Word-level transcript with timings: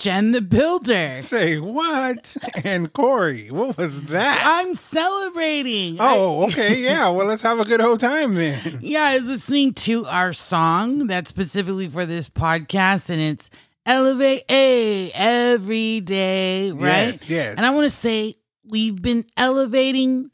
Gen 0.00 0.32
the 0.32 0.40
Builder. 0.40 1.20
Say 1.20 1.58
what? 1.58 2.34
And 2.64 2.90
Corey, 2.90 3.48
what 3.48 3.76
was 3.76 4.04
that? 4.04 4.42
I'm 4.46 4.72
celebrating. 4.72 5.98
Oh, 6.00 6.46
okay. 6.46 6.80
Yeah. 6.80 7.10
Well, 7.10 7.26
let's 7.26 7.42
have 7.42 7.60
a 7.60 7.66
good 7.66 7.82
old 7.82 8.00
time 8.00 8.34
then. 8.34 8.78
Yeah, 8.80 9.02
I 9.02 9.16
was 9.16 9.26
listening 9.26 9.74
to 9.74 10.06
our 10.06 10.32
song 10.32 11.06
that's 11.06 11.28
specifically 11.28 11.86
for 11.86 12.06
this 12.06 12.30
podcast, 12.30 13.10
and 13.10 13.20
it's 13.20 13.50
Elevate 13.84 14.44
A 14.48 15.10
every 15.12 16.00
day, 16.00 16.70
right? 16.70 17.08
Yes, 17.08 17.28
yes. 17.28 17.56
And 17.58 17.66
I 17.66 17.70
want 17.70 17.84
to 17.84 17.90
say 17.90 18.36
we've 18.64 19.02
been 19.02 19.26
elevating 19.36 20.30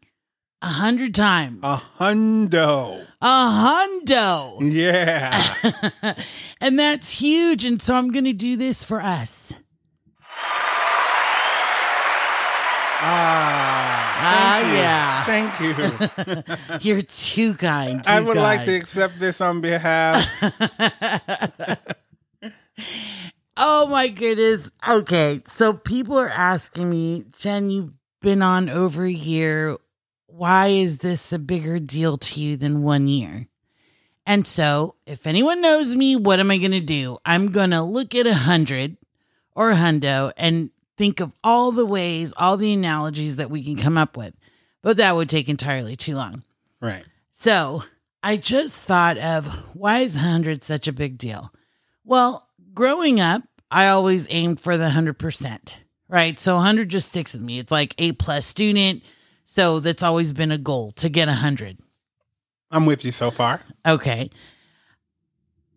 a 0.67 0.69
hundred 0.69 1.15
times. 1.15 1.61
A 1.63 1.77
hundo. 1.99 3.07
A 3.23 3.25
hundo. 3.25 4.59
Yeah. 4.61 6.17
and 6.61 6.77
that's 6.77 7.11
huge. 7.11 7.65
And 7.65 7.81
so 7.81 7.95
I'm 7.95 8.11
going 8.11 8.25
to 8.25 8.33
do 8.33 8.57
this 8.57 8.83
for 8.83 9.01
us. 9.01 9.55
Ah, 13.09 15.23
thank 15.27 15.61
you. 15.61 15.69
yeah. 15.69 16.35
Thank 16.35 16.49
you. 16.81 16.81
You're 16.93 17.03
too 17.03 17.55
kind. 17.55 18.03
I 18.07 18.19
too 18.19 18.27
would 18.27 18.37
like 18.37 18.65
to 18.65 18.75
accept 18.75 19.21
this 19.21 19.41
on 19.41 19.61
behalf. 19.61 20.27
Oh 23.59 23.87
my 23.87 24.09
goodness. 24.09 24.71
Okay. 24.87 25.41
So 25.47 25.73
people 25.73 26.19
are 26.19 26.29
asking 26.29 26.91
me, 26.91 27.25
Jen, 27.39 27.71
you've 27.71 27.93
been 28.21 28.43
on 28.43 28.69
over 28.69 29.05
a 29.05 29.11
year. 29.11 29.79
Why 30.37 30.67
is 30.67 30.99
this 30.99 31.33
a 31.33 31.39
bigger 31.39 31.79
deal 31.79 32.19
to 32.19 32.41
you 32.41 32.59
than 32.59 32.83
one 32.83 33.09
year? 33.09 33.47
And 34.27 34.47
so, 34.47 34.97
if 35.07 35.27
anyone 35.27 35.63
knows 35.63 35.97
me, 35.97 36.15
what 36.15 36.41
am 36.41 36.51
I 36.51 36.59
going 36.59 36.73
to 36.73 36.81
do? 36.81 37.17
I'm 37.25 37.47
going 37.47 37.71
to 37.71 37.81
look 37.81 38.15
at 38.15 38.27
a 38.27 38.35
hundred 38.35 38.99
or 39.55 39.71
a 39.71 39.77
hundo 39.77 40.33
and 40.37 40.69
think 40.99 41.21
of 41.21 41.33
all 41.43 41.73
the 41.73 41.87
ways, 41.87 42.35
all 42.37 42.59
the 42.59 42.75
analogies 42.75 43.37
that 43.37 43.49
we 43.49 43.65
can 43.65 43.77
come 43.77 43.97
up 43.97 44.15
with. 44.15 44.35
But 44.83 44.99
that 44.99 45.17
would 45.17 45.31
take 45.31 45.49
entirely 45.49 45.97
too 45.97 46.17
long. 46.17 46.43
right. 46.83 47.07
So 47.33 47.85
I 48.23 48.37
just 48.37 48.79
thought 48.79 49.17
of 49.17 49.47
why 49.75 50.01
is 50.01 50.17
100 50.17 50.65
such 50.65 50.87
a 50.87 50.93
big 50.93 51.17
deal? 51.17 51.51
Well, 52.05 52.47
growing 52.75 53.21
up, 53.21 53.43
I 53.71 53.89
always 53.89 54.27
aimed 54.29 54.61
for 54.61 54.77
the 54.77 54.91
100%, 54.91 55.79
right? 56.09 56.39
So 56.39 56.57
100 56.57 56.91
just 56.91 57.09
sticks 57.09 57.33
with 57.33 57.43
me. 57.43 57.59
It's 57.59 57.73
like 57.73 57.95
A 57.97 58.13
plus 58.13 58.45
student. 58.45 59.03
So 59.49 59.81
that's 59.81 60.03
always 60.03 60.33
been 60.33 60.51
a 60.51 60.59
goal 60.59 60.93
to 60.97 61.09
get 61.09 61.29
100. 61.29 61.79
I'm 62.71 62.85
with 62.85 63.05
you 63.05 63.13
so 63.13 63.31
far. 63.31 63.63
Okay. 63.87 64.29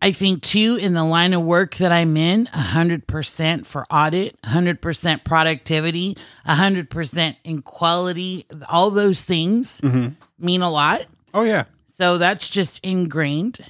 I 0.02 0.12
think 0.12 0.42
too, 0.42 0.76
in 0.80 0.94
the 0.94 1.04
line 1.04 1.32
of 1.34 1.42
work 1.42 1.76
that 1.76 1.92
I'm 1.92 2.16
in, 2.16 2.46
100% 2.46 3.66
for 3.66 3.86
audit, 3.90 4.40
100% 4.42 5.24
productivity, 5.24 6.16
100% 6.46 7.36
in 7.44 7.62
quality, 7.62 8.44
all 8.68 8.90
those 8.90 9.24
things 9.24 9.80
mm-hmm. 9.80 10.08
mean 10.38 10.62
a 10.62 10.70
lot. 10.70 11.06
Oh, 11.32 11.44
yeah. 11.44 11.64
So 11.86 12.18
that's 12.18 12.48
just 12.48 12.84
ingrained. 12.84 13.60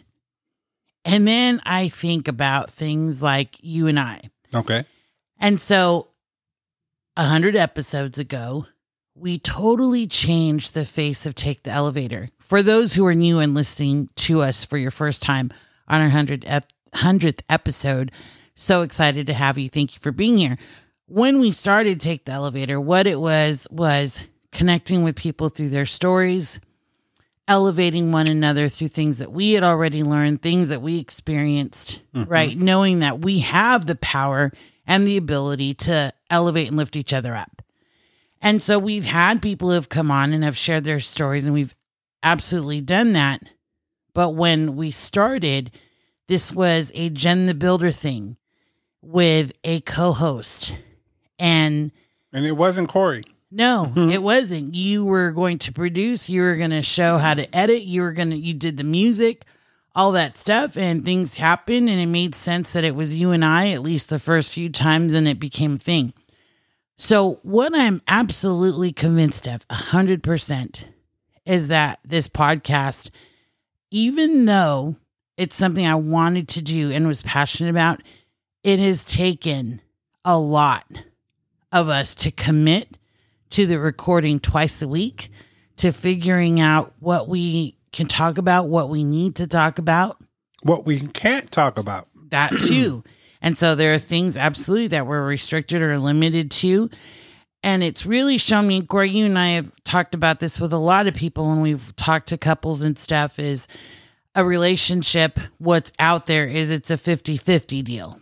And 1.05 1.29
then 1.29 1.61
I 1.67 1.89
think 1.89 2.27
about 2.27 2.71
things 2.71 3.23
like 3.23 3.57
you 3.61 3.87
and 3.87 4.01
I. 4.01 4.31
Okay. 4.55 4.85
And 5.39 5.61
so 5.61 6.09
a 7.17 7.25
hundred 7.25 7.55
episodes 7.55 8.19
ago, 8.19 8.67
we 9.21 9.39
totally 9.39 10.07
changed 10.07 10.73
the 10.73 10.85
face 10.85 11.27
of 11.27 11.35
Take 11.35 11.63
the 11.63 11.71
Elevator. 11.71 12.31
For 12.39 12.63
those 12.63 12.95
who 12.95 13.05
are 13.07 13.15
new 13.15 13.39
and 13.39 13.55
listening 13.55 14.09
to 14.17 14.41
us 14.41 14.65
for 14.65 14.79
your 14.79 14.91
first 14.91 15.23
time 15.23 15.53
on 15.87 16.01
our 16.01 16.07
100 16.07 16.43
100th 16.95 17.41
episode, 17.49 18.11
so 18.55 18.83
excited 18.83 19.27
to 19.27 19.35
have 19.35 19.59
you. 19.59 19.69
Thank 19.69 19.95
you 19.95 20.01
for 20.01 20.11
being 20.11 20.39
here. 20.39 20.59
When 21.07 21.39
we 21.39 21.53
started 21.53 22.01
Take 22.01 22.25
the 22.25 22.33
Elevator, 22.33 22.81
what 22.81 23.07
it 23.07 23.21
was 23.21 23.67
was 23.71 24.23
connecting 24.53 25.05
with 25.05 25.17
people 25.17 25.51
through 25.51 25.69
their 25.69 25.87
stories, 25.87 26.59
elevating 27.47 28.11
one 28.11 28.27
another 28.27 28.69
through 28.69 28.89
things 28.89 29.19
that 29.19 29.31
we 29.31 29.53
had 29.53 29.63
already 29.63 30.03
learned, 30.03 30.43
things 30.43 30.71
that 30.71 30.83
we 30.83 30.99
experienced, 30.99 32.03
mm-hmm. 32.15 32.31
right? 32.31 32.57
Knowing 32.57 33.01
that 33.01 33.21
we 33.21 33.41
have 33.41 33.87
the 33.87 33.97
power 33.97 34.51
and 34.87 35.07
the 35.07 35.17
ability 35.17 35.75
to 35.75 36.13
elevate 36.31 36.69
and 36.69 36.77
lift 36.77 36.97
each 36.97 37.13
other 37.13 37.37
up. 37.37 37.60
And 38.41 38.63
so 38.63 38.79
we've 38.79 39.05
had 39.05 39.43
people 39.43 39.69
who 39.69 39.75
have 39.75 39.89
come 39.89 40.11
on 40.11 40.33
and 40.33 40.43
have 40.45 40.57
shared 40.57 40.85
their 40.85 41.01
stories, 41.01 41.47
and 41.47 41.55
we've 41.55 41.75
absolutely 42.23 42.81
done 42.81 43.13
that. 43.13 43.43
But 44.15 44.31
when 44.31 44.77
we 44.77 44.91
started, 44.91 45.71
this 46.27 46.53
was 46.53 46.91
a 46.95 47.11
Gen 47.11 47.47
the 47.47 47.55
Builder 47.55 47.91
thing 47.91 48.37
with 49.03 49.53
a 49.65 49.81
co 49.81 50.13
host. 50.13 50.77
And 51.39 51.93
And 52.33 52.47
it 52.47 52.53
wasn't 52.53 52.89
Corey. 52.89 53.25
no, 53.51 53.93
mm-hmm. 53.95 54.11
it 54.11 54.23
wasn't. 54.23 54.75
You 54.75 55.05
were 55.05 55.33
going 55.33 55.59
to 55.61 55.73
produce, 55.73 56.29
you 56.29 56.43
were 56.43 56.57
going 56.57 56.71
to 56.71 56.83
show 56.83 57.19
how 57.19 57.35
to 57.35 57.55
edit, 57.55 57.83
you 57.83 58.03
were 58.03 58.13
going 58.13 58.31
to, 58.31 58.37
you 58.37 58.55
did 58.55 58.77
the 58.77 58.85
music, 58.85 59.45
all 59.95 60.13
that 60.13 60.37
stuff, 60.37 60.77
and 60.77 61.05
things 61.05 61.39
happened. 61.39 61.89
And 61.89 62.01
it 62.01 62.07
made 62.07 62.35
sense 62.35 62.73
that 62.73 62.85
it 62.85 62.95
was 62.95 63.15
you 63.15 63.33
and 63.33 63.45
I, 63.45 63.71
at 63.71 63.83
least 63.83 64.09
the 64.09 64.19
first 64.19 64.55
few 64.55 64.69
times, 64.69 65.15
and 65.15 65.27
it 65.27 65.41
became 65.41 65.75
a 65.75 65.79
thing. 65.79 66.13
So, 67.03 67.39
what 67.41 67.75
I'm 67.75 68.03
absolutely 68.07 68.93
convinced 68.93 69.47
of, 69.49 69.67
100%, 69.69 70.85
is 71.47 71.69
that 71.69 71.99
this 72.05 72.29
podcast, 72.29 73.09
even 73.91 74.45
though 74.45 74.97
it's 75.39 75.57
something 75.57 75.87
I 75.87 75.95
wanted 75.95 76.47
to 76.49 76.63
do 76.63 76.91
and 76.91 77.09
was 77.09 77.23
passionate 77.23 77.71
about, 77.71 78.03
it 78.63 78.81
has 78.81 79.03
taken 79.03 79.81
a 80.27 80.39
lot 80.39 80.85
of 81.73 81.89
us 81.89 82.15
to 82.17 82.31
commit 82.31 82.99
to 83.49 83.65
the 83.65 83.79
recording 83.79 84.39
twice 84.39 84.83
a 84.83 84.87
week, 84.87 85.31
to 85.77 85.93
figuring 85.93 86.61
out 86.61 86.93
what 86.99 87.29
we 87.29 87.79
can 87.95 88.09
talk 88.09 88.37
about, 88.37 88.69
what 88.69 88.91
we 88.91 89.05
need 89.05 89.37
to 89.37 89.47
talk 89.47 89.79
about, 89.79 90.19
What 90.65 90.85
we 90.85 91.01
can't 91.01 91.51
talk 91.51 91.79
about. 91.79 92.09
that 92.29 92.53
too. 92.53 93.03
and 93.43 93.57
so 93.57 93.75
there 93.75 93.95
are 93.95 93.99
things 93.99 94.37
absolutely 94.37 94.89
that 94.89 95.07
we're 95.07 95.27
restricted 95.27 95.83
or 95.83 95.99
limited 95.99 96.51
to. 96.53 96.91
And 97.63 97.83
it's 97.83 98.07
really 98.07 98.39
shown 98.39 98.67
me, 98.67 98.83
Corey, 98.83 99.11
you 99.11 99.27
and 99.27 99.39
I 99.39 99.51
have 99.51 99.83
talked 99.85 100.15
about 100.15 100.41
this 100.41 100.61
with 100.61 100.73
a 100.73 100.79
lot 100.79 101.07
of 101.07 101.15
people 101.15 101.49
when 101.49 101.61
we've 101.61 101.95
talked 101.97 102.29
to 102.29 102.39
couples 102.39 102.83
and 102.83 102.99
stuff 102.99 103.39
is 103.39 103.69
a 104.35 104.45
relationship, 104.45 105.39
what's 105.59 105.93
out 105.99 106.27
there 106.27 106.47
is 106.47 106.71
it's 106.71 106.91
a 106.91 106.97
50 106.97 107.37
50 107.37 107.83
deal. 107.83 108.21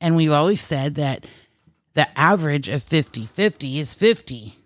And 0.00 0.16
we've 0.16 0.32
always 0.32 0.60
said 0.60 0.96
that 0.96 1.26
the 1.94 2.06
average 2.18 2.68
of 2.68 2.82
50 2.82 3.26
50 3.26 3.78
is 3.78 3.94
50. 3.94 4.58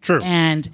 True. 0.00 0.20
And 0.22 0.68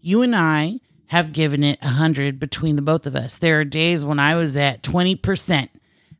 you 0.00 0.22
and 0.22 0.34
I 0.34 0.80
have 1.06 1.32
given 1.32 1.62
it 1.62 1.80
100 1.82 2.40
between 2.40 2.76
the 2.76 2.82
both 2.82 3.06
of 3.06 3.14
us. 3.14 3.36
There 3.36 3.60
are 3.60 3.64
days 3.64 4.04
when 4.04 4.18
I 4.18 4.34
was 4.34 4.56
at 4.56 4.82
20% 4.82 5.68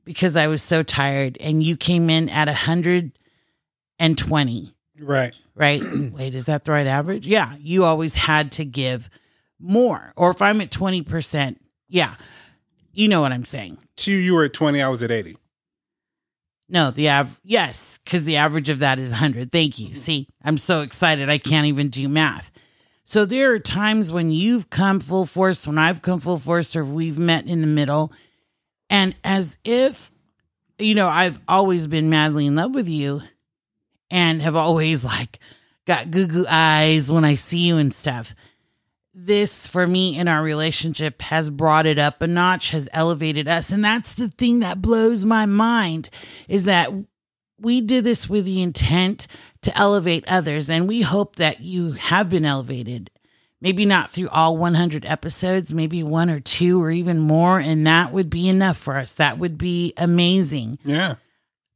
because 0.04 0.36
I 0.36 0.46
was 0.46 0.62
so 0.62 0.82
tired, 0.82 1.36
and 1.40 1.62
you 1.62 1.76
came 1.76 2.10
in 2.10 2.28
at 2.28 2.48
120, 2.48 4.74
right. 5.00 5.38
right? 5.54 5.82
Wait, 6.14 6.34
is 6.34 6.46
that 6.46 6.64
the 6.64 6.72
right 6.72 6.86
average? 6.86 7.26
Yeah. 7.26 7.54
You 7.60 7.84
always 7.84 8.14
had 8.14 8.52
to 8.52 8.64
give 8.64 9.08
more. 9.58 10.12
Or 10.16 10.30
if 10.30 10.42
I'm 10.42 10.60
at 10.60 10.70
20%, 10.70 11.56
yeah. 11.88 12.14
You 12.92 13.08
know 13.08 13.20
what 13.20 13.32
I'm 13.32 13.44
saying. 13.44 13.78
To 13.98 14.10
you, 14.10 14.18
you 14.18 14.34
were 14.34 14.44
at 14.44 14.52
20, 14.52 14.82
I 14.82 14.88
was 14.88 15.02
at 15.02 15.10
80. 15.10 15.36
No, 16.68 16.91
the 16.91 17.10
av 17.10 17.38
yes, 17.44 17.98
because 18.03 18.24
the 18.24 18.36
average 18.36 18.71
of 18.71 18.78
that 18.78 18.98
is 18.98 19.10
100. 19.10 19.53
Thank 19.53 19.78
you. 19.78 19.94
See, 19.94 20.27
I'm 20.42 20.56
so 20.56 20.80
excited. 20.80 21.28
I 21.28 21.36
can't 21.36 21.66
even 21.66 21.91
do 21.91 22.09
math. 22.09 22.50
So 23.04 23.27
there 23.27 23.53
are 23.53 23.59
times 23.59 24.10
when 24.10 24.30
you've 24.30 24.71
come 24.71 24.98
full 24.98 25.27
force, 25.27 25.66
when 25.66 25.77
I've 25.77 26.00
come 26.00 26.18
full 26.18 26.38
force, 26.38 26.74
or 26.74 26.82
we've 26.82 27.18
met 27.18 27.47
in 27.47 27.60
the 27.60 27.66
middle. 27.66 28.10
And 28.92 29.15
as 29.24 29.59
if, 29.65 30.12
you 30.78 30.94
know, 30.94 31.09
I've 31.09 31.41
always 31.48 31.86
been 31.86 32.10
madly 32.10 32.44
in 32.44 32.56
love 32.56 32.74
with 32.74 32.91
you 32.91 33.22
and 34.10 34.42
have 34.42 34.54
always 34.54 35.03
like 35.15 35.39
got 35.86 36.10
goo 36.10 36.27
goo 36.27 36.44
eyes 36.47 37.10
when 37.10 37.24
I 37.24 37.34
see 37.34 37.66
you 37.66 37.78
and 37.78 37.94
stuff. 37.94 38.34
This 39.15 39.66
for 39.66 39.86
me 39.86 40.18
in 40.18 40.28
our 40.28 40.42
relationship 40.42 41.22
has 41.22 41.48
brought 41.48 41.86
it 41.86 41.98
up 41.98 42.21
a 42.21 42.27
notch, 42.27 42.72
has 42.72 42.86
elevated 42.92 43.48
us. 43.48 43.72
And 43.72 43.83
that's 43.83 44.12
the 44.12 44.28
thing 44.28 44.59
that 44.60 44.83
blows 44.83 45.24
my 45.24 45.47
mind 45.47 46.10
is 46.47 46.66
that 46.66 46.91
we 47.59 47.80
did 47.80 48.04
this 48.04 48.28
with 48.28 48.44
the 48.44 48.60
intent 48.60 49.27
to 49.62 49.74
elevate 49.77 50.24
others. 50.28 50.68
And 50.68 50.86
we 50.86 51.00
hope 51.00 51.36
that 51.36 51.60
you 51.60 51.92
have 51.92 52.28
been 52.28 52.44
elevated. 52.44 53.10
Maybe 53.62 53.86
not 53.86 54.10
through 54.10 54.28
all 54.28 54.56
100 54.59 55.06
episodes, 55.06 55.72
maybe 55.72 56.03
one 56.03 56.28
or 56.28 56.41
two 56.41 56.82
or 56.82 56.91
even 56.91 57.20
more. 57.20 57.60
And 57.60 57.86
that 57.86 58.12
would 58.12 58.28
be 58.28 58.48
enough 58.48 58.76
for 58.76 58.97
us. 58.97 59.14
That 59.14 59.38
would 59.38 59.56
be 59.56 59.94
amazing 59.97 60.78
Yeah. 60.84 61.14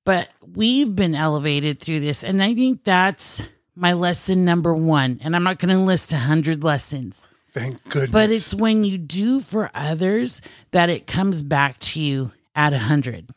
but 0.04 0.28
we've 0.54 0.94
been 0.96 1.14
elevated 1.14 1.80
through 1.80 2.00
this 2.00 2.22
and 2.24 2.42
i 2.42 2.54
think 2.54 2.84
that's 2.84 3.42
my 3.74 3.92
lesson 3.92 4.44
number 4.44 4.72
one 4.74 5.20
and 5.22 5.34
i'm 5.36 5.42
not 5.42 5.58
going 5.58 5.74
to 5.76 5.82
list 5.82 6.12
a 6.12 6.16
hundred 6.18 6.62
lessons 6.62 7.26
Thank 7.50 7.82
goodness. 7.90 8.10
but 8.10 8.30
it's 8.30 8.54
when 8.54 8.84
you 8.84 8.96
do 8.96 9.40
for 9.40 9.70
others 9.74 10.40
that 10.70 10.88
it 10.90 11.06
comes 11.06 11.42
back 11.42 11.78
to 11.80 12.00
you 12.00 12.30
at 12.54 12.72
a 12.72 12.78
hundred 12.78 13.30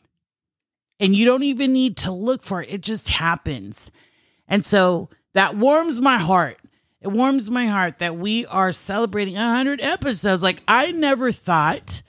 and 1.00 1.14
you 1.16 1.24
don't 1.26 1.42
even 1.42 1.72
need 1.72 1.96
to 1.98 2.12
look 2.12 2.42
for 2.42 2.62
it. 2.62 2.68
It 2.70 2.82
just 2.82 3.08
happens. 3.08 3.90
And 4.46 4.62
so 4.64 5.08
that 5.32 5.56
warms 5.56 5.98
my 6.00 6.18
heart. 6.18 6.58
It 7.02 7.08
warms 7.08 7.50
my 7.50 7.66
heart 7.66 7.98
that 7.98 8.16
we 8.16 8.44
are 8.46 8.72
celebrating 8.72 9.34
100 9.34 9.80
episodes. 9.80 10.42
Like, 10.42 10.62
I 10.68 10.92
never 10.92 11.32
thought, 11.32 12.02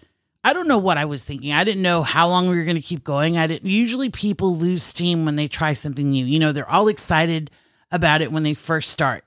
I 0.43 0.51
don't 0.51 0.67
know 0.67 0.77
what 0.77 0.97
I 0.97 1.05
was 1.05 1.23
thinking. 1.23 1.53
I 1.53 1.63
didn't 1.63 1.81
know 1.81 2.03
how 2.03 2.27
long 2.27 2.49
we 2.49 2.57
were 2.57 2.65
going 2.65 2.75
to 2.75 2.81
keep 2.81 3.03
going. 3.03 3.38
I 3.38 3.47
didn't, 3.47 3.69
usually 3.69 4.09
people 4.09 4.55
lose 4.55 4.83
steam 4.83 5.23
when 5.23 5.38
they 5.38 5.47
try 5.47 5.71
something 5.73 6.09
new. 6.09 6.25
You 6.25 6.39
know, 6.39 6.51
they're 6.51 6.69
all 6.69 6.89
excited 6.89 7.49
about 7.89 8.21
it 8.21 8.31
when 8.33 8.43
they 8.43 8.53
first 8.53 8.89
start 8.89 9.23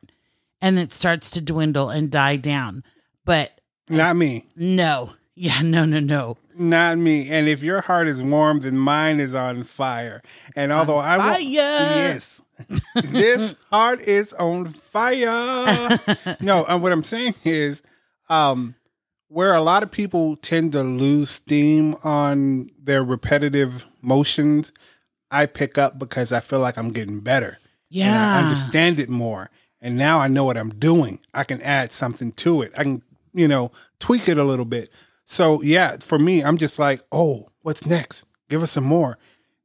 and 0.61 0.79
it 0.79 0.93
starts 0.93 1.31
to 1.31 1.41
dwindle 1.41 1.89
and 1.91 2.11
die 2.11 2.37
down. 2.37 2.85
But 3.25 3.59
Not 3.89 4.17
me. 4.17 4.47
no, 4.57 5.13
yeah, 5.35 5.63
no, 5.63 5.85
no, 5.87 5.99
no. 6.01 6.37
Not 6.57 6.99
me. 6.99 7.29
And 7.31 7.49
if 7.49 7.63
your 7.63 7.81
heart 7.81 8.07
is 8.07 8.23
warm, 8.23 8.61
then 8.61 8.79
mine 8.79 9.19
is 9.19 9.35
on 9.35 9.65
fire. 9.65 10.23
And 10.55 10.71
although 10.73 10.99
I 10.99 11.17
fire. 11.17 11.31
won't, 11.33 11.43
yes, 11.45 12.43
this 12.95 13.55
heart 13.71 14.01
is 14.01 14.33
on 14.35 14.67
fire. 14.67 15.99
no, 16.41 16.65
and 16.65 16.83
what 16.83 16.93
I'm 16.93 17.05
saying 17.05 17.35
is, 17.45 17.83
um, 18.29 18.75
where 19.29 19.55
a 19.55 19.61
lot 19.61 19.83
of 19.83 19.91
people 19.91 20.37
tend 20.37 20.73
to 20.73 20.83
lose 20.83 21.31
steam 21.31 21.97
on 22.05 22.71
their 22.81 23.03
repetitive 23.03 23.85
motions, 24.01 24.73
I 25.31 25.47
pick 25.47 25.77
up 25.79 25.99
because 25.99 26.31
I 26.33 26.41
feel 26.41 26.61
like 26.61 26.79
I'm 26.79 26.91
getting 26.93 27.21
better. 27.21 27.49
And 27.49 27.59
Yeah. 27.91 28.37
I 28.37 28.43
understand 28.43 29.01
it 29.01 29.09
more. 29.09 29.51
And 29.81 29.97
now 29.97 30.21
I 30.21 30.29
know 30.29 30.45
what 30.45 30.57
I'm 30.57 30.71
doing. 30.71 31.19
I 31.35 31.45
can 31.45 31.61
add 31.63 31.91
something 31.93 32.33
to 32.33 32.63
it. 32.63 32.73
I 32.79 32.85
can, 32.85 33.03
you 33.33 33.49
know, 33.49 33.73
tweak 33.99 34.29
it 34.29 34.39
a 34.39 34.45
little 34.45 34.65
bit. 34.65 34.91
So 35.25 35.61
yeah, 35.63 35.97
for 36.01 36.19
me, 36.19 36.43
I'm 36.45 36.57
just 36.57 36.79
like, 36.79 37.03
oh, 37.11 37.49
what's 37.63 37.87
next? 37.87 38.25
Give 38.49 38.63
us 38.63 38.71
some 38.71 38.85
more. 38.85 39.19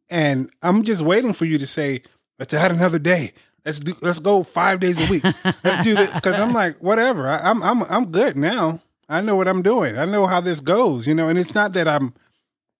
And 0.10 0.50
I'm 0.64 0.84
just 0.84 1.04
waiting 1.04 1.34
for 1.34 1.46
you 1.46 1.58
to 1.60 1.68
say, 1.68 2.02
let's 2.40 2.54
add 2.54 2.72
another 2.72 3.00
day. 3.00 3.34
Let's 3.66 3.80
do 3.80 3.94
let's 4.02 4.20
go 4.20 4.42
five 4.44 4.80
days 4.80 5.06
a 5.06 5.12
week. 5.12 5.24
Let's 5.64 5.84
do 5.84 5.94
this. 5.96 6.20
Cause 6.22 6.40
I'm 6.40 6.54
like, 6.54 6.78
whatever. 6.78 7.28
I, 7.28 7.40
I'm 7.50 7.62
I'm 7.62 7.84
I'm 7.84 8.12
good 8.12 8.38
now. 8.38 8.82
I 9.10 9.22
know 9.22 9.36
what 9.36 9.48
I'm 9.48 9.62
doing. 9.62 9.98
I 9.98 10.06
know 10.06 10.28
how 10.28 10.40
this 10.40 10.60
goes, 10.60 11.06
you 11.08 11.14
know, 11.14 11.30
and 11.30 11.38
it's 11.38 11.54
not 11.56 11.74
that 11.74 11.88
I'm 11.88 12.14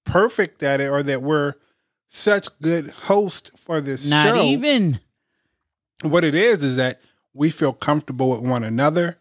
perfect 0.06 0.64
at 0.64 0.80
it 0.80 0.88
or 0.88 1.04
that 1.04 1.22
we're 1.22 1.54
such 2.08 2.48
good 2.62 2.90
hosts 2.90 3.52
for 3.60 3.82
this 3.82 4.10
Not 4.10 4.36
show 4.36 4.42
even. 4.44 5.00
what 6.04 6.24
it 6.24 6.34
is 6.36 6.64
is 6.64 6.78
that 6.78 7.02
we 7.34 7.50
feel 7.52 7.74
comfortable 7.74 8.30
with 8.32 8.42
one 8.42 8.64
another 8.64 9.18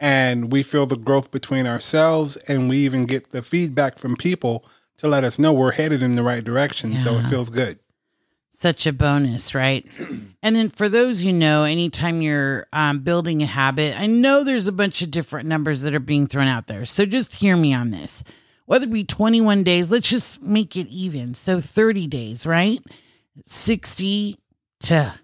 and 0.00 0.52
we 0.52 0.62
feel 0.62 0.86
the 0.86 0.96
growth 0.96 1.30
between 1.30 1.66
ourselves 1.66 2.36
and 2.48 2.68
we 2.68 2.78
even 2.78 3.06
get 3.06 3.30
the 3.30 3.42
feedback 3.42 3.98
from 3.98 4.16
people 4.16 4.64
to 4.98 5.08
let 5.08 5.24
us 5.24 5.38
know 5.38 5.52
we're 5.52 5.72
headed 5.72 6.02
in 6.02 6.14
the 6.16 6.22
right 6.22 6.44
direction 6.44 6.94
so 6.96 7.14
it 7.16 7.22
feels 7.24 7.50
good 7.50 7.78
such 8.52 8.86
a 8.86 8.92
bonus, 8.92 9.54
right? 9.54 9.86
And 10.44 10.56
then 10.56 10.68
for 10.68 10.88
those 10.88 11.22
you 11.22 11.32
know, 11.32 11.62
anytime 11.62 12.20
you're 12.20 12.66
um, 12.72 12.98
building 12.98 13.44
a 13.44 13.46
habit, 13.46 13.96
I 13.96 14.08
know 14.08 14.42
there's 14.42 14.66
a 14.66 14.72
bunch 14.72 15.00
of 15.00 15.12
different 15.12 15.48
numbers 15.48 15.82
that 15.82 15.94
are 15.94 16.00
being 16.00 16.26
thrown 16.26 16.48
out 16.48 16.66
there. 16.66 16.84
So 16.84 17.06
just 17.06 17.36
hear 17.36 17.56
me 17.56 17.72
on 17.72 17.92
this. 17.92 18.24
Whether 18.66 18.86
it 18.86 18.92
be 18.92 19.04
21 19.04 19.62
days, 19.62 19.92
let's 19.92 20.10
just 20.10 20.42
make 20.42 20.76
it 20.76 20.88
even. 20.88 21.34
So 21.34 21.60
30 21.60 22.08
days, 22.08 22.44
right? 22.44 22.82
60 23.44 24.36
to 24.80 25.14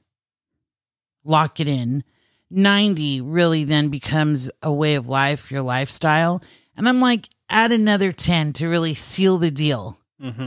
lock 1.25 1.59
it 1.59 1.67
in. 1.67 2.05
90 2.49 3.21
really 3.23 3.65
then 3.65 3.89
becomes 3.89 4.53
a 4.63 4.73
way 4.73 4.95
of 4.95 5.09
life, 5.09 5.51
your 5.51 5.63
lifestyle. 5.63 6.41
And 6.77 6.89
I'm 6.89 7.01
like, 7.01 7.29
add 7.51 7.73
another 7.73 8.13
10 8.13 8.53
to 8.53 8.69
really 8.69 8.95
seal 8.95 9.39
the 9.39 9.51
deal 9.51 9.99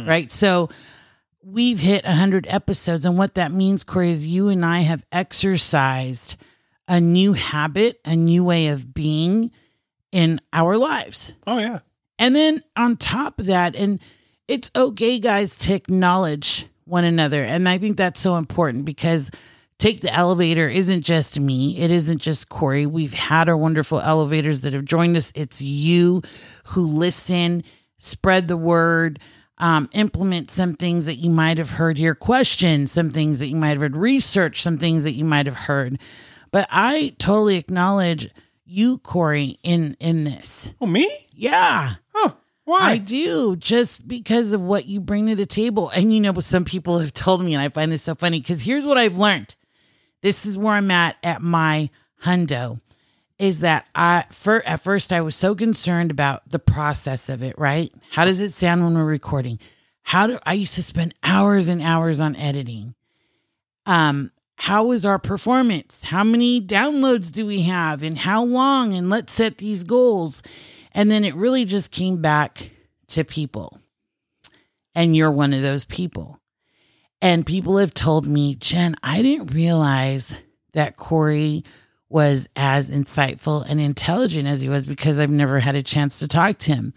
right? 0.08 0.32
So 0.32 0.70
we've 1.44 1.80
hit 1.80 2.06
100 2.06 2.48
episodes. 2.50 3.06
And 3.06 3.18
what 3.18 3.36
that 3.36 3.52
means, 3.52 3.84
Corey, 3.84 4.12
is 4.12 4.28
you 4.28 4.50
and 4.50 4.66
I 4.66 4.80
have 4.80 5.06
exercised 5.12 6.38
a 6.88 7.00
new 7.00 7.34
habit, 7.34 8.00
a 8.06 8.16
new 8.16 8.44
way 8.44 8.68
of 8.68 8.94
being 8.94 9.52
in 10.12 10.42
our 10.52 10.78
lives. 10.78 11.34
oh 11.48 11.58
yeah 11.58 11.80
And 12.20 12.36
then 12.36 12.64
on 12.76 12.98
top 12.98 13.40
of 13.40 13.46
that, 13.46 13.76
and 13.76 14.02
it's 14.48 14.70
okay, 14.76 15.20
guys, 15.20 15.56
to 15.60 15.74
acknowledge 15.74 16.68
one 16.84 17.06
another. 17.06 17.44
And 17.44 17.70
I 17.70 17.78
think 17.78 17.96
that's 17.98 18.20
so 18.20 18.36
important 18.36 18.84
because 18.84 19.32
Take 19.82 20.02
the 20.02 20.14
Elevator 20.14 20.70
isn't 20.70 21.02
just 21.02 21.40
me, 21.40 21.76
it 21.80 21.90
isn't 21.90 22.20
just 22.20 22.50
Corey. 22.50 22.86
We've 22.86 23.16
had 23.16 23.50
our 23.50 23.58
wonderful 23.58 24.00
elevators 24.00 24.62
that 24.62 24.74
have 24.74 24.86
joined 24.86 25.18
us. 25.18 25.32
It's 25.34 25.60
you 25.60 26.22
who 26.66 26.86
listen, 26.86 27.64
spread 27.98 28.48
the 28.48 28.58
word. 28.58 29.18
Um, 29.62 29.90
implement 29.94 30.50
some 30.50 30.74
things 30.74 31.06
that 31.06 31.18
you 31.18 31.30
might 31.30 31.60
have 31.60 31.70
heard 31.70 31.98
here, 31.98 32.16
question 32.16 32.88
some 32.88 33.12
things 33.12 33.40
that 33.40 33.48
you 33.48 33.56
might 33.56 33.70
have 33.70 33.82
heard, 33.82 33.96
research 33.96 34.62
some 34.62 34.80
things 34.80 35.04
that 35.04 35.14
you 35.14 35.24
might 35.24 35.46
have 35.46 35.56
heard. 35.56 36.00
But 36.52 36.68
I 36.72 37.14
totally 37.20 37.58
acknowledge 37.58 38.30
you, 38.66 38.98
Corey, 38.98 39.60
in 39.64 39.96
in 40.00 40.24
this. 40.24 40.72
oh 40.82 40.88
me 40.88 41.08
Yeah. 41.36 41.96
oh 42.16 42.36
why? 42.64 42.80
I 42.92 42.98
do 42.98 43.56
just 43.56 44.08
because 44.08 44.52
of 44.52 44.64
what 44.64 44.86
you 44.88 45.00
bring 45.00 45.28
to 45.28 45.36
the 45.36 45.46
table. 45.46 45.90
And 45.90 46.14
you 46.14 46.20
know, 46.20 46.34
some 46.40 46.66
people 46.66 47.00
have 47.00 47.14
told 47.14 47.44
me, 47.44 47.54
and 47.54 47.62
I 47.62 47.70
find 47.70 47.92
this 47.92 48.04
so 48.04 48.16
funny 48.16 48.40
because 48.40 48.62
here's 48.62 48.86
what 48.86 48.98
I've 48.98 49.18
learned. 49.18 49.56
This 50.22 50.46
is 50.46 50.58
where 50.58 50.74
I'm 50.74 50.90
at 50.92 51.18
at 51.24 51.42
my 51.42 51.90
hundo 52.24 52.80
is 53.42 53.62
that 53.62 53.88
I 53.96 54.26
for 54.32 54.62
at 54.68 54.82
first 54.82 55.12
I 55.12 55.22
was 55.22 55.36
so 55.36 55.56
concerned 55.56 56.12
about 56.12 56.48
the 56.48 56.60
process 56.60 57.28
of 57.28 57.42
it, 57.42 57.58
right? 57.58 57.92
How 58.12 58.24
does 58.24 58.40
it 58.40 58.52
sound 58.52 58.84
when 58.84 58.94
we're 58.94 59.04
recording? 59.04 59.58
How 60.04 60.28
do 60.28 60.38
I 60.46 60.54
used 60.54 60.76
to 60.76 60.84
spend 60.84 61.16
hours 61.24 61.68
and 61.68 61.82
hours 61.82 62.20
on 62.20 62.36
editing? 62.36 62.94
Um, 63.88 64.32
how 64.58 64.92
is 64.92 65.08
our 65.08 65.18
performance? 65.18 66.04
How 66.04 66.24
many 66.24 66.62
downloads 66.62 67.32
do 67.32 67.48
we 67.48 67.64
have 67.64 68.04
and 68.04 68.16
how 68.16 68.44
long? 68.44 68.94
And 68.94 69.10
let's 69.10 69.34
set 69.34 69.58
these 69.58 69.84
goals. 69.84 70.44
And 70.92 71.10
then 71.10 71.26
it 71.26 71.34
really 71.34 71.66
just 71.66 71.92
came 71.92 72.22
back 72.22 72.70
to 73.08 73.24
people. 73.24 73.80
And 74.94 75.16
you're 75.16 75.32
one 75.32 75.54
of 75.54 75.64
those 75.64 75.86
people. 75.86 76.40
And 77.24 77.44
people 77.44 77.78
have 77.78 77.94
told 77.94 78.28
me, 78.28 78.54
Jen, 78.54 78.96
I 79.02 79.24
didn't 79.24 79.56
realize 79.56 80.36
that 80.74 80.96
Corey 80.96 81.64
was 82.12 82.50
as 82.56 82.90
insightful 82.90 83.66
and 83.68 83.80
intelligent 83.80 84.48
as 84.48 84.62
he 84.62 84.70
was 84.70 84.86
because 84.86 85.20
I've 85.20 85.32
never 85.32 85.60
had 85.60 85.76
a 85.76 85.84
chance 85.84 86.20
to 86.20 86.28
talk 86.28 86.58
to 86.60 86.74
him. 86.74 86.94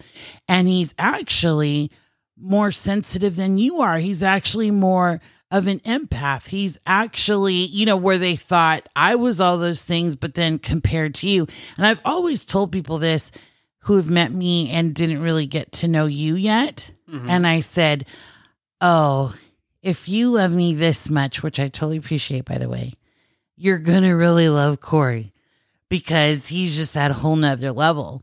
And 0.47 0.67
he's 0.67 0.93
actually 0.97 1.91
more 2.37 2.71
sensitive 2.71 3.35
than 3.35 3.57
you 3.57 3.79
are. 3.79 3.97
He's 3.97 4.23
actually 4.23 4.71
more 4.71 5.21
of 5.51 5.67
an 5.67 5.79
empath. 5.81 6.49
He's 6.49 6.79
actually, 6.85 7.53
you 7.53 7.85
know, 7.85 7.95
where 7.95 8.17
they 8.17 8.35
thought 8.35 8.87
I 8.95 9.15
was 9.15 9.39
all 9.39 9.57
those 9.57 9.83
things, 9.83 10.15
but 10.15 10.33
then 10.33 10.59
compared 10.59 11.15
to 11.15 11.29
you. 11.29 11.47
And 11.77 11.85
I've 11.85 12.01
always 12.03 12.43
told 12.43 12.71
people 12.71 12.97
this 12.97 13.31
who 13.79 13.95
have 13.97 14.09
met 14.09 14.31
me 14.31 14.69
and 14.69 14.95
didn't 14.95 15.21
really 15.21 15.45
get 15.45 15.71
to 15.73 15.87
know 15.87 16.07
you 16.07 16.35
yet. 16.35 16.91
Mm-hmm. 17.09 17.29
And 17.29 17.47
I 17.47 17.59
said, 17.59 18.05
Oh, 18.81 19.33
if 19.81 20.09
you 20.09 20.31
love 20.31 20.51
me 20.51 20.73
this 20.73 21.09
much, 21.09 21.43
which 21.43 21.59
I 21.59 21.67
totally 21.67 21.97
appreciate, 21.97 22.45
by 22.45 22.57
the 22.57 22.67
way, 22.67 22.93
you're 23.55 23.79
going 23.79 24.03
to 24.03 24.13
really 24.13 24.49
love 24.49 24.79
Corey 24.81 25.33
because 25.89 26.47
he's 26.47 26.75
just 26.75 26.95
at 26.97 27.11
a 27.11 27.15
whole 27.15 27.35
nother 27.35 27.71
level. 27.71 28.21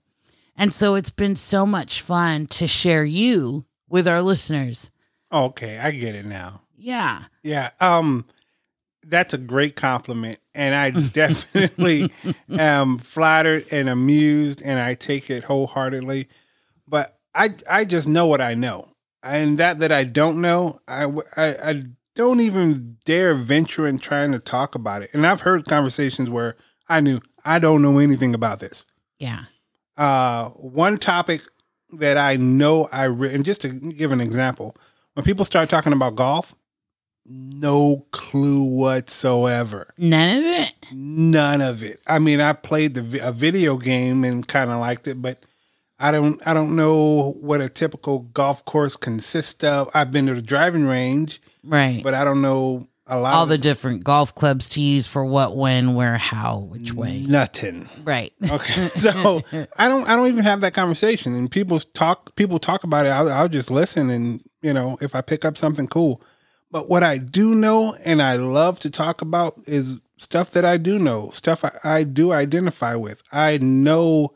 And 0.56 0.74
so 0.74 0.94
it's 0.94 1.10
been 1.10 1.36
so 1.36 1.64
much 1.66 2.00
fun 2.02 2.46
to 2.48 2.66
share 2.66 3.04
you 3.04 3.64
with 3.88 4.06
our 4.08 4.22
listeners. 4.22 4.90
okay 5.32 5.78
i 5.78 5.90
get 5.90 6.14
it 6.14 6.26
now 6.26 6.60
Yeah. 6.76 7.24
Yeah, 7.42 7.70
um 7.80 8.26
that's 9.04 9.34
a 9.34 9.38
great 9.38 9.74
compliment 9.76 10.38
and 10.54 10.74
I 10.74 10.90
definitely 11.12 12.12
am 12.50 12.98
flattered 12.98 13.64
and 13.72 13.88
amused 13.88 14.62
and 14.62 14.78
I 14.78 14.94
take 14.94 15.28
it 15.30 15.42
wholeheartedly. 15.44 16.28
But 16.86 17.18
I 17.34 17.50
I 17.68 17.84
just 17.84 18.06
know 18.06 18.26
what 18.28 18.40
I 18.40 18.54
know. 18.54 18.88
And 19.22 19.58
that 19.58 19.80
that 19.80 19.90
I 19.92 20.04
don't 20.04 20.40
know, 20.40 20.80
I 20.86 21.04
I, 21.36 21.46
I 21.70 21.82
don't 22.14 22.40
even 22.40 22.98
dare 23.04 23.34
venture 23.34 23.86
in 23.86 23.98
trying 23.98 24.32
to 24.32 24.38
talk 24.38 24.74
about 24.74 25.02
it. 25.02 25.10
And 25.12 25.26
I've 25.26 25.42
heard 25.42 25.64
conversations 25.64 26.28
where 26.28 26.56
I 26.88 27.00
knew 27.00 27.20
I 27.44 27.58
don't 27.58 27.82
know 27.82 27.98
anything 27.98 28.34
about 28.34 28.60
this. 28.60 28.84
Yeah. 29.18 29.44
Uh, 29.96 30.50
one 30.50 30.98
topic 30.98 31.42
that 31.92 32.16
I 32.16 32.36
know 32.36 32.88
I 32.92 33.04
re- 33.04 33.34
and 33.34 33.44
just 33.44 33.62
to 33.62 33.68
give 33.68 34.12
an 34.12 34.20
example, 34.20 34.76
when 35.14 35.24
people 35.24 35.44
start 35.44 35.68
talking 35.68 35.92
about 35.92 36.16
golf, 36.16 36.54
no 37.24 38.06
clue 38.10 38.64
whatsoever. 38.64 39.92
None 39.96 40.38
of 40.38 40.44
it. 40.44 40.72
None 40.92 41.60
of 41.60 41.82
it. 41.82 42.00
I 42.06 42.18
mean, 42.18 42.40
I 42.40 42.52
played 42.52 42.94
the 42.94 43.26
a 43.26 43.32
video 43.32 43.76
game 43.76 44.24
and 44.24 44.46
kind 44.46 44.70
of 44.70 44.80
liked 44.80 45.06
it, 45.06 45.22
but 45.22 45.44
I 45.98 46.10
don't 46.10 46.44
I 46.46 46.52
don't 46.54 46.74
know 46.74 47.32
what 47.40 47.60
a 47.60 47.68
typical 47.68 48.20
golf 48.20 48.64
course 48.64 48.96
consists 48.96 49.62
of. 49.62 49.88
I've 49.94 50.10
been 50.10 50.26
to 50.26 50.34
the 50.34 50.42
driving 50.42 50.86
range, 50.86 51.40
Right. 51.64 52.02
but 52.02 52.14
I 52.14 52.24
don't 52.24 52.42
know 52.42 52.86
a 53.06 53.18
lot 53.18 53.34
All 53.34 53.46
the 53.46 53.58
different 53.58 54.04
golf 54.04 54.34
clubs 54.34 54.68
to 54.70 54.80
use 54.80 55.06
for 55.06 55.24
what, 55.24 55.56
when, 55.56 55.94
where, 55.94 56.16
how, 56.16 56.58
which 56.58 56.92
way. 56.92 57.20
nothing. 57.20 57.88
Right. 58.04 58.32
Okay, 58.42 58.88
so 58.88 59.42
I 59.76 59.88
don't 59.88 60.08
I 60.08 60.16
don't 60.16 60.28
even 60.28 60.44
have 60.44 60.60
that 60.62 60.72
conversation, 60.74 61.34
and 61.34 61.50
people 61.50 61.78
talk 61.80 62.34
people 62.36 62.58
talk 62.58 62.84
about 62.84 63.06
it. 63.06 63.10
I'll, 63.10 63.28
I'll 63.28 63.48
just 63.48 63.70
listen, 63.70 64.08
and 64.10 64.42
you 64.62 64.72
know, 64.72 64.98
if 65.00 65.14
I 65.14 65.20
pick 65.20 65.44
up 65.44 65.56
something 65.56 65.88
cool. 65.88 66.22
But 66.70 66.88
what 66.88 67.02
I 67.02 67.18
do 67.18 67.54
know 67.54 67.94
and 68.04 68.22
I 68.22 68.36
love 68.36 68.80
to 68.80 68.90
talk 68.90 69.20
about 69.20 69.58
is 69.66 70.00
stuff 70.16 70.52
that 70.52 70.64
I 70.64 70.78
do 70.78 70.98
know, 70.98 71.30
stuff 71.30 71.64
I, 71.64 71.98
I 71.98 72.04
do 72.04 72.32
identify 72.32 72.94
with. 72.94 73.22
I 73.30 73.58
know 73.58 74.32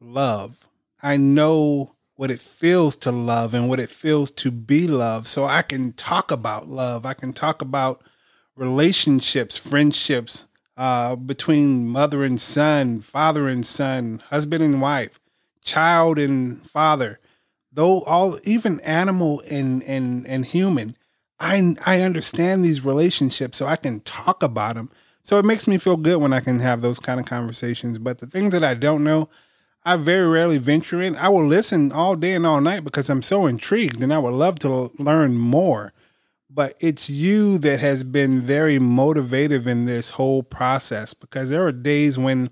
love. 0.00 0.68
I 1.02 1.16
know 1.16 1.96
what 2.20 2.30
it 2.30 2.38
feels 2.38 2.96
to 2.96 3.10
love 3.10 3.54
and 3.54 3.66
what 3.66 3.80
it 3.80 3.88
feels 3.88 4.30
to 4.30 4.50
be 4.50 4.86
loved. 4.86 5.26
So 5.26 5.46
I 5.46 5.62
can 5.62 5.94
talk 5.94 6.30
about 6.30 6.68
love. 6.68 7.06
I 7.06 7.14
can 7.14 7.32
talk 7.32 7.62
about 7.62 8.02
relationships, 8.56 9.56
friendships 9.56 10.44
uh, 10.76 11.16
between 11.16 11.88
mother 11.88 12.22
and 12.22 12.38
son, 12.38 13.00
father 13.00 13.48
and 13.48 13.64
son, 13.64 14.22
husband 14.28 14.62
and 14.62 14.82
wife, 14.82 15.18
child 15.64 16.18
and 16.18 16.62
father. 16.68 17.20
Though 17.72 18.02
all 18.02 18.38
even 18.44 18.80
animal 18.80 19.42
and 19.50 19.82
and 19.84 20.26
and 20.26 20.44
human, 20.44 20.98
I 21.38 21.74
I 21.86 22.02
understand 22.02 22.62
these 22.62 22.84
relationships, 22.84 23.56
so 23.56 23.66
I 23.66 23.76
can 23.76 24.00
talk 24.00 24.42
about 24.42 24.74
them. 24.74 24.90
So 25.22 25.38
it 25.38 25.46
makes 25.46 25.66
me 25.66 25.78
feel 25.78 25.96
good 25.96 26.20
when 26.20 26.34
I 26.34 26.40
can 26.40 26.58
have 26.58 26.82
those 26.82 26.98
kind 26.98 27.18
of 27.18 27.24
conversations. 27.24 27.96
But 27.96 28.18
the 28.18 28.26
things 28.26 28.52
that 28.52 28.62
I 28.62 28.74
don't 28.74 29.04
know, 29.04 29.30
I 29.84 29.96
very 29.96 30.28
rarely 30.28 30.58
venture 30.58 31.00
in. 31.00 31.16
I 31.16 31.28
will 31.28 31.46
listen 31.46 31.90
all 31.92 32.16
day 32.16 32.34
and 32.34 32.46
all 32.46 32.60
night 32.60 32.84
because 32.84 33.08
I'm 33.08 33.22
so 33.22 33.46
intrigued 33.46 34.02
and 34.02 34.12
I 34.12 34.18
would 34.18 34.34
love 34.34 34.58
to 34.60 34.90
learn 34.98 35.36
more. 35.36 35.92
But 36.50 36.74
it's 36.80 37.08
you 37.08 37.58
that 37.58 37.80
has 37.80 38.02
been 38.02 38.40
very 38.40 38.78
motivative 38.78 39.66
in 39.66 39.86
this 39.86 40.10
whole 40.10 40.42
process 40.42 41.14
because 41.14 41.48
there 41.48 41.64
are 41.64 41.72
days 41.72 42.18
when 42.18 42.50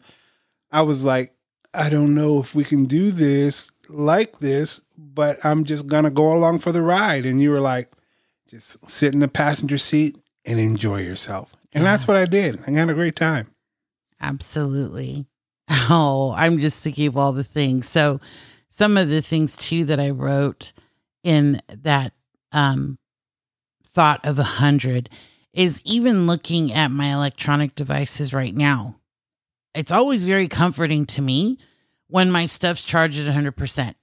I 0.71 0.83
was 0.83 1.05
like, 1.05 1.35
I 1.75 1.91
don't 1.91 2.15
know 2.15 2.41
if 2.41 2.55
we 2.55 2.65
can 2.65 2.87
do 2.87 3.11
this 3.11 3.71
like 3.89 4.39
this, 4.39 4.85
but 4.97 5.45
I'm 5.45 5.65
just 5.65 5.87
going 5.87 6.05
to 6.05 6.11
go 6.11 6.33
along 6.33 6.61
for 6.61 6.73
the 6.73 6.83
ride. 6.83 7.27
And 7.27 7.43
you 7.43 7.51
were 7.51 7.61
like, 7.61 7.91
just 8.49 8.89
sit 8.89 9.13
in 9.13 9.21
the 9.21 9.29
passenger 9.29 9.79
seat 9.79 10.17
and 10.45 10.59
enjoy 10.59 11.03
yourself. 11.03 11.55
And 11.75 11.85
yeah. 11.85 11.91
that's 11.91 12.09
what 12.09 12.17
I 12.17 12.25
did. 12.25 12.61
I 12.67 12.71
had 12.71 12.89
a 12.89 12.95
great 12.95 13.17
time. 13.17 13.49
Absolutely. 14.21 15.27
Oh, 15.91 16.35
I'm 16.37 16.59
just 16.59 16.83
thinking 16.83 17.07
of 17.07 17.17
all 17.17 17.33
the 17.33 17.45
things. 17.45 17.89
So, 17.89 18.21
some 18.69 18.97
of 18.97 19.09
the 19.09 19.23
things 19.23 19.57
too 19.57 19.85
that 19.87 19.99
I 19.99 20.11
wrote 20.11 20.73
in 21.25 21.61
that 21.69 22.13
um, 22.53 22.99
thought 23.85 24.25
of 24.25 24.39
a 24.39 24.45
hundred 24.45 25.09
is 25.53 25.83
even 25.85 26.27
looking 26.27 26.73
at 26.73 26.91
my 26.91 27.13
electronic 27.13 27.75
devices 27.75 28.33
right 28.33 28.55
now. 28.55 28.97
It's 29.75 29.93
always 29.93 30.27
very 30.27 30.49
comforting 30.49 31.07
to 31.07 31.23
me 31.23 31.59
when 32.09 32.31
my 32.31 32.47
stuff's 32.47 32.83
charged 32.83 33.19
at 33.19 33.35
100%. 33.35 33.95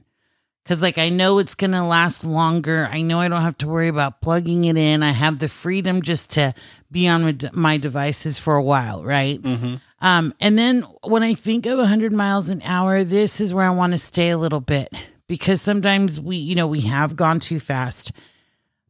Cause 0.65 0.81
like 0.81 0.97
I 0.97 1.09
know 1.09 1.37
it's 1.37 1.53
gonna 1.53 1.87
last 1.87 2.23
longer. 2.23 2.89
I 2.91 3.01
know 3.01 3.19
I 3.19 3.27
don't 3.27 3.43
have 3.43 3.57
to 3.59 3.67
worry 3.67 3.87
about 3.87 4.19
plugging 4.19 4.65
it 4.65 4.77
in. 4.77 5.03
I 5.03 5.11
have 5.11 5.37
the 5.37 5.47
freedom 5.47 6.01
just 6.01 6.31
to 6.31 6.55
be 6.89 7.07
on 7.07 7.39
my 7.53 7.77
devices 7.77 8.39
for 8.39 8.55
a 8.55 8.63
while, 8.63 9.03
right? 9.03 9.39
Mm-hmm. 9.39 9.75
Um, 10.05 10.35
and 10.39 10.55
then 10.55 10.85
when 11.03 11.23
I 11.23 11.33
think 11.33 11.65
of 11.65 11.79
100 11.79 12.13
miles 12.13 12.49
an 12.51 12.61
hour, 12.61 13.03
this 13.03 13.41
is 13.41 13.55
where 13.55 13.65
I 13.65 13.71
want 13.71 13.93
to 13.93 13.97
stay 13.97 14.29
a 14.29 14.37
little 14.37 14.61
bit 14.61 14.93
because 15.25 15.63
sometimes 15.63 16.21
we, 16.21 16.35
you 16.35 16.53
know, 16.53 16.67
we 16.67 16.81
have 16.81 17.15
gone 17.15 17.39
too 17.39 17.59
fast. 17.59 18.11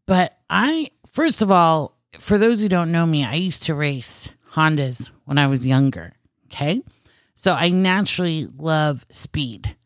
But 0.05 0.37
I, 0.49 0.91
first 1.07 1.41
of 1.41 1.49
all, 1.49 1.97
for 2.19 2.37
those 2.37 2.59
who 2.59 2.67
don't 2.67 2.91
know 2.91 3.05
me, 3.05 3.23
I 3.23 3.35
used 3.35 3.63
to 3.63 3.75
race 3.75 4.29
Hondas 4.51 5.09
when 5.23 5.37
I 5.37 5.47
was 5.47 5.65
younger. 5.65 6.11
Okay. 6.47 6.81
So 7.33 7.53
I 7.53 7.69
naturally 7.69 8.49
love 8.57 9.05
speed. 9.09 9.77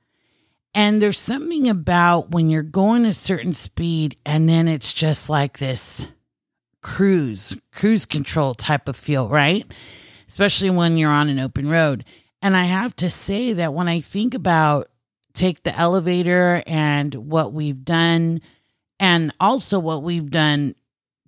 And 0.74 1.00
there's 1.00 1.20
something 1.20 1.70
about 1.70 2.32
when 2.32 2.50
you're 2.50 2.64
going 2.64 3.06
a 3.06 3.14
certain 3.14 3.54
speed 3.54 4.16
and 4.26 4.50
then 4.50 4.68
it's 4.68 4.96
just 4.96 5.30
like 5.30 5.60
this 5.60 6.08
cruise, 6.82 7.56
cruise 7.72 8.08
control 8.08 8.56
type 8.56 8.88
of 8.90 8.96
feel, 8.96 9.30
right? 9.30 9.72
Especially 10.30 10.70
when 10.70 10.98
you're 10.98 11.12
on 11.12 11.28
an 11.28 11.40
open 11.40 11.68
road. 11.70 12.06
And 12.42 12.56
I 12.56 12.64
have 12.66 12.96
to 12.98 13.10
say 13.10 13.52
that 13.52 13.74
when 13.74 13.90
I 13.90 14.00
think 14.00 14.34
about 14.34 14.90
take 15.34 15.64
the 15.64 15.78
elevator 15.78 16.64
and 16.66 17.14
what 17.16 17.52
we've 17.52 17.84
done, 17.84 18.42
and 19.00 19.34
also 19.40 19.80
what 19.80 20.04
we've 20.04 20.30
done 20.30 20.76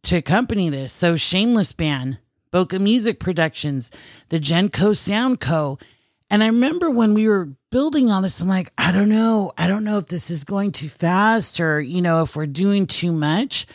to 0.04 0.18
accompany 0.18 0.70
this. 0.70 0.94
So, 0.94 1.16
Shameless 1.16 1.74
Band, 1.74 2.20
Boca 2.52 2.80
Music 2.80 3.20
Productions, 3.20 3.92
the 4.30 4.40
Genco 4.40 4.96
Sound 4.96 5.40
Co. 5.40 5.78
And 6.30 6.44
I 6.44 6.48
remember 6.48 6.90
when 6.90 7.14
we 7.14 7.28
were 7.28 7.50
building 7.72 8.10
on 8.10 8.24
this, 8.24 8.42
I'm 8.42 8.48
like, 8.48 8.72
I 8.78 8.92
don't 8.92 9.10
know. 9.10 9.52
I 9.58 9.68
don't 9.68 9.84
know 9.84 9.98
if 9.98 10.08
this 10.08 10.30
is 10.30 10.44
going 10.44 10.72
too 10.72 10.88
fast 10.88 11.60
or, 11.60 11.82
you 11.82 12.02
know, 12.02 12.22
if 12.22 12.36
we're 12.36 12.46
doing 12.46 12.88
too 12.88 13.12
much. 13.12 13.66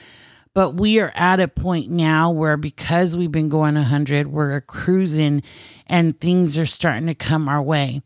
But 0.57 0.81
we 0.81 0.99
are 1.01 1.13
at 1.15 1.39
a 1.39 1.49
point 1.49 1.91
now 1.91 2.31
where 2.31 2.57
because 2.57 3.15
we've 3.15 3.31
been 3.31 3.51
going 3.51 3.75
100, 3.75 4.29
we're 4.29 4.59
cruising 4.63 5.43
and 5.87 6.19
things 6.19 6.57
are 6.57 6.65
starting 6.65 7.09
to 7.09 7.15
come 7.15 7.47
our 7.47 7.63
way 7.63 8.01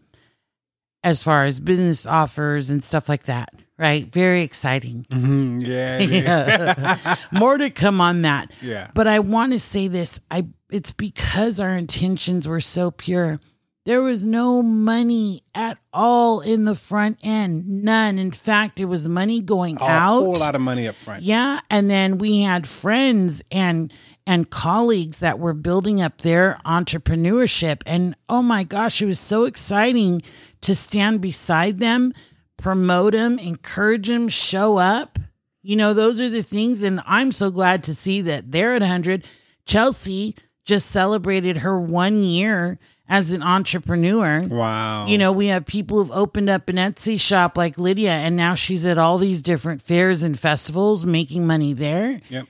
as 1.04 1.22
far 1.22 1.44
as 1.44 1.60
business 1.60 2.06
offers 2.06 2.68
and 2.68 2.82
stuff 2.82 3.08
like 3.08 3.22
that. 3.26 3.50
Right. 3.78 4.12
Very 4.12 4.42
exciting. 4.42 5.06
Mm-hmm. 5.10 5.60
Yeah. 5.60 5.98
yeah. 6.00 7.16
More 7.30 7.56
to 7.56 7.70
come 7.70 8.00
on 8.00 8.22
that. 8.22 8.50
Yeah. 8.60 8.90
But 8.96 9.06
I 9.06 9.20
want 9.20 9.52
to 9.52 9.60
say 9.60 9.86
this. 9.86 10.18
I 10.28 10.48
it's 10.70 10.90
because 10.90 11.60
our 11.60 11.76
intentions 11.76 12.48
were 12.48 12.60
so 12.60 12.90
pure 12.90 13.38
there 13.86 14.02
was 14.02 14.26
no 14.26 14.62
money 14.62 15.42
at 15.54 15.78
all 15.92 16.40
in 16.40 16.64
the 16.64 16.74
front 16.74 17.18
end. 17.22 17.66
None. 17.66 18.18
In 18.18 18.30
fact, 18.30 18.78
it 18.78 18.84
was 18.84 19.08
money 19.08 19.40
going 19.40 19.78
a 19.80 19.84
out. 19.84 20.18
A 20.18 20.20
whole 20.20 20.36
lot 20.36 20.54
of 20.54 20.60
money 20.60 20.86
up 20.86 20.94
front. 20.94 21.22
Yeah. 21.22 21.60
And 21.70 21.90
then 21.90 22.18
we 22.18 22.42
had 22.42 22.66
friends 22.66 23.42
and 23.50 23.92
and 24.26 24.50
colleagues 24.50 25.18
that 25.20 25.38
were 25.38 25.54
building 25.54 26.00
up 26.00 26.18
their 26.18 26.60
entrepreneurship. 26.64 27.82
And 27.86 28.14
oh 28.28 28.42
my 28.42 28.64
gosh, 28.64 29.00
it 29.00 29.06
was 29.06 29.18
so 29.18 29.44
exciting 29.44 30.22
to 30.60 30.74
stand 30.74 31.20
beside 31.20 31.78
them, 31.78 32.12
promote 32.56 33.14
them, 33.14 33.38
encourage 33.38 34.08
them, 34.08 34.28
show 34.28 34.76
up. 34.76 35.18
You 35.62 35.74
know, 35.74 35.94
those 35.94 36.20
are 36.20 36.28
the 36.28 36.42
things. 36.42 36.82
And 36.82 37.00
I'm 37.06 37.32
so 37.32 37.50
glad 37.50 37.82
to 37.84 37.94
see 37.94 38.20
that 38.22 38.52
they're 38.52 38.74
at 38.74 38.82
100. 38.82 39.26
Chelsea 39.66 40.36
just 40.64 40.90
celebrated 40.90 41.58
her 41.58 41.80
one 41.80 42.22
year 42.22 42.78
as 43.10 43.32
an 43.32 43.42
entrepreneur. 43.42 44.46
Wow. 44.48 45.06
You 45.06 45.18
know, 45.18 45.32
we 45.32 45.48
have 45.48 45.66
people 45.66 45.98
who've 45.98 46.16
opened 46.16 46.48
up 46.48 46.70
an 46.70 46.76
Etsy 46.76 47.20
shop 47.20 47.58
like 47.58 47.76
Lydia, 47.76 48.12
and 48.12 48.36
now 48.36 48.54
she's 48.54 48.86
at 48.86 48.98
all 48.98 49.18
these 49.18 49.42
different 49.42 49.82
fairs 49.82 50.22
and 50.22 50.38
festivals 50.38 51.04
making 51.04 51.44
money 51.44 51.72
there. 51.72 52.20
Yep. 52.30 52.46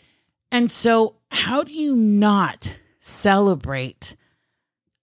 And 0.53 0.71
so, 0.71 1.17
how 1.31 1.65
do 1.65 1.73
you 1.73 1.97
not 1.97 2.79
celebrate 3.01 4.17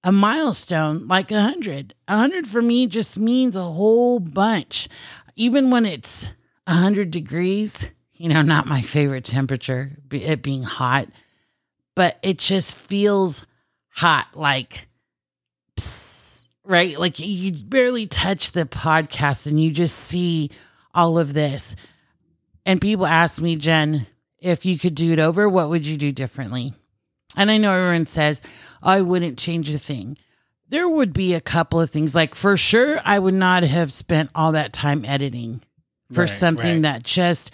a 0.04 0.12
milestone 0.12 1.08
like 1.08 1.32
a 1.32 1.36
100? 1.36 1.96
A 2.08 2.14
100 2.14 2.48
for 2.48 2.62
me 2.62 2.86
just 2.86 3.18
means 3.18 3.56
a 3.56 3.64
whole 3.64 4.20
bunch. 4.20 4.88
Even 5.36 5.72
when 5.72 5.86
it's 5.86 6.28
a 6.68 6.74
100 6.74 7.10
degrees, 7.10 7.90
you 8.14 8.30
know, 8.30 8.44
not 8.44 8.68
my 8.68 8.82
favorite 8.82 9.26
temperature, 9.26 9.98
it 10.12 10.44
being 10.44 10.64
hot, 10.64 11.08
but 11.96 12.20
it 12.22 12.38
just 12.38 12.76
feels 12.76 13.48
hot. 13.90 14.28
Like, 14.36 14.87
right? 16.68 17.00
Like 17.00 17.20
you 17.20 17.52
barely 17.54 18.06
touch 18.08 18.52
the 18.52 18.66
podcast 18.66 19.48
and 19.48 19.62
you 19.62 19.72
just 19.72 19.98
see 19.98 20.52
all 20.94 21.18
of 21.18 21.34
this. 21.34 21.76
And 22.66 22.82
people 22.82 23.06
ask 23.06 23.42
me, 23.42 23.56
Jen, 23.56 24.06
if 24.40 24.66
you 24.66 24.78
could 24.78 24.94
do 24.94 25.14
it 25.14 25.20
over, 25.20 25.48
what 25.48 25.70
would 25.70 25.88
you 25.88 25.98
do 25.98 26.12
differently? 26.12 26.74
And 27.36 27.50
I 27.50 27.58
know 27.58 27.74
everyone 27.74 28.08
says, 28.08 28.42
oh, 28.84 28.90
I 28.92 29.02
wouldn't 29.02 29.38
change 29.38 29.74
a 29.74 29.78
thing. 29.78 30.18
There 30.70 30.90
would 30.90 31.14
be 31.14 31.34
a 31.34 31.42
couple 31.42 31.80
of 31.80 31.90
things. 31.90 32.14
Like, 32.14 32.36
for 32.36 32.58
sure, 32.58 33.00
I 33.06 33.20
would 33.20 33.34
not 33.34 33.64
have 33.64 33.92
spent 33.92 34.32
all 34.36 34.52
that 34.52 34.74
time 34.74 35.06
editing 35.06 35.62
for 36.12 36.22
right, 36.22 36.30
something 36.30 36.76
right. 36.76 36.82
that 36.84 37.04
just 37.04 37.52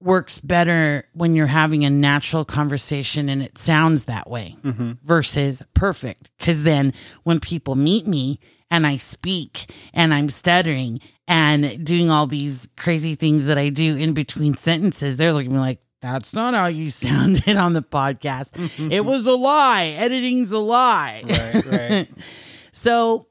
works 0.00 0.40
better 0.40 1.06
when 1.12 1.34
you're 1.34 1.46
having 1.46 1.84
a 1.84 1.90
natural 1.90 2.44
conversation 2.44 3.28
and 3.28 3.42
it 3.42 3.58
sounds 3.58 4.06
that 4.06 4.28
way 4.28 4.56
mm-hmm. 4.62 4.92
versus 5.02 5.62
perfect. 5.74 6.30
Because 6.38 6.64
then 6.64 6.94
when 7.22 7.40
people 7.40 7.74
meet 7.74 8.06
me 8.06 8.40
and 8.70 8.86
I 8.86 8.96
speak 8.96 9.70
and 9.92 10.14
I'm 10.14 10.30
stuttering 10.30 11.00
and 11.28 11.84
doing 11.84 12.10
all 12.10 12.26
these 12.26 12.68
crazy 12.76 13.14
things 13.14 13.46
that 13.46 13.58
I 13.58 13.68
do 13.68 13.96
in 13.96 14.14
between 14.14 14.56
sentences, 14.56 15.16
they're 15.16 15.32
looking 15.32 15.52
at 15.52 15.54
me 15.54 15.60
like, 15.60 15.80
that's 16.00 16.32
not 16.32 16.54
how 16.54 16.66
you 16.66 16.90
sounded 16.90 17.56
on 17.56 17.74
the 17.74 17.82
podcast. 17.82 18.90
it 18.90 19.04
was 19.04 19.26
a 19.26 19.34
lie. 19.34 19.86
Editing's 19.98 20.50
a 20.52 20.58
lie. 20.58 21.22
Right, 21.26 21.66
right. 21.66 22.08
so 22.72 23.26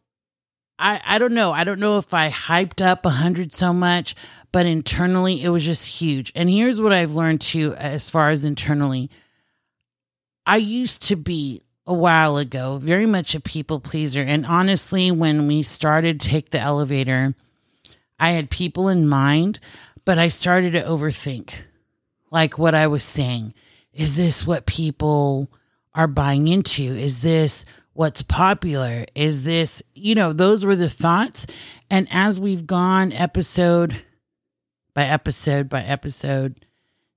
I, 0.79 1.01
I 1.05 1.17
don't 1.17 1.33
know. 1.33 1.51
I 1.51 1.63
don't 1.65 1.79
know 1.79 1.97
if 1.97 2.13
I 2.13 2.29
hyped 2.29 2.83
up 2.83 3.05
a 3.05 3.09
hundred 3.09 3.53
so 3.53 3.73
much, 3.73 4.15
but 4.51 4.65
internally 4.65 5.43
it 5.43 5.49
was 5.49 5.65
just 5.65 5.85
huge. 5.85 6.31
And 6.35 6.49
here's 6.49 6.81
what 6.81 6.93
I've 6.93 7.11
learned 7.11 7.41
too, 7.41 7.75
as 7.75 8.09
far 8.09 8.29
as 8.29 8.43
internally. 8.45 9.09
I 10.45 10.57
used 10.57 11.03
to 11.03 11.15
be 11.15 11.61
a 11.85 11.93
while 11.93 12.37
ago 12.37 12.77
very 12.77 13.05
much 13.05 13.35
a 13.35 13.39
people 13.39 13.79
pleaser. 13.79 14.21
And 14.21 14.45
honestly, 14.45 15.11
when 15.11 15.47
we 15.47 15.63
started 15.63 16.19
Take 16.19 16.51
the 16.51 16.59
Elevator, 16.59 17.33
I 18.19 18.31
had 18.31 18.49
people 18.49 18.89
in 18.89 19.07
mind, 19.07 19.59
But 20.05 20.17
I 20.17 20.29
started 20.29 20.73
to 20.73 20.81
overthink 20.81 21.53
like 22.31 22.57
what 22.57 22.73
I 22.73 22.87
was 22.87 23.03
saying. 23.03 23.53
Is 23.93 24.17
this 24.17 24.47
what 24.47 24.65
people 24.65 25.51
are 25.93 26.07
buying 26.07 26.47
into? 26.47 26.81
Is 26.81 27.21
this 27.21 27.63
what's 27.93 28.23
popular? 28.23 29.05
Is 29.13 29.43
this, 29.43 29.83
you 29.93 30.15
know, 30.15 30.33
those 30.33 30.65
were 30.65 30.75
the 30.75 30.89
thoughts. 30.89 31.45
And 31.91 32.07
as 32.09 32.39
we've 32.39 32.65
gone 32.65 33.11
episode 33.11 34.01
by 34.99 35.05
episode 35.05 35.69
by 35.69 35.81
episode, 35.81 36.65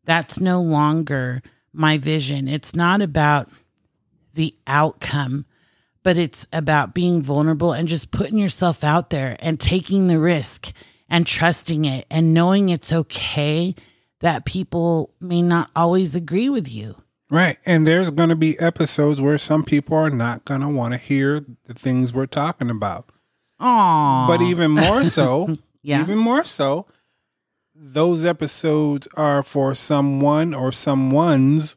that's 0.04 0.38
no 0.38 0.60
longer 0.62 1.42
my 1.72 1.98
vision. 1.98 2.46
It's 2.46 2.76
not 2.76 3.02
about 3.02 3.48
the 4.34 4.54
outcome, 4.68 5.46
but 6.04 6.16
it's 6.16 6.46
about 6.52 6.94
being 6.94 7.22
vulnerable 7.24 7.72
and 7.72 7.88
just 7.88 8.12
putting 8.12 8.38
yourself 8.38 8.84
out 8.84 9.10
there 9.10 9.36
and 9.40 9.58
taking 9.58 10.06
the 10.06 10.20
risk 10.20 10.70
and 11.08 11.26
trusting 11.26 11.84
it 11.84 12.06
and 12.08 12.32
knowing 12.32 12.68
it's 12.68 12.92
okay 12.92 13.74
that 14.20 14.44
people 14.44 15.12
may 15.20 15.42
not 15.42 15.68
always 15.74 16.14
agree 16.14 16.48
with 16.48 16.72
you. 16.72 16.94
Right. 17.30 17.56
And 17.66 17.84
there's 17.84 18.10
going 18.10 18.28
to 18.28 18.36
be 18.36 18.56
episodes 18.60 19.20
where 19.20 19.38
some 19.38 19.64
people 19.64 19.96
are 19.96 20.08
not 20.08 20.44
going 20.44 20.60
to 20.60 20.68
want 20.68 20.94
to 20.94 21.00
hear 21.00 21.44
the 21.64 21.74
things 21.74 22.14
we're 22.14 22.26
talking 22.26 22.70
about. 22.70 23.10
Aww. 23.60 24.28
But 24.28 24.40
even 24.40 24.70
more 24.70 25.02
so, 25.02 25.56
Yeah. 25.82 26.00
even 26.00 26.16
more 26.16 26.44
so, 26.44 26.86
those 27.84 28.24
episodes 28.24 29.08
are 29.16 29.42
for 29.42 29.74
someone 29.74 30.54
or 30.54 30.70
someone's 30.70 31.74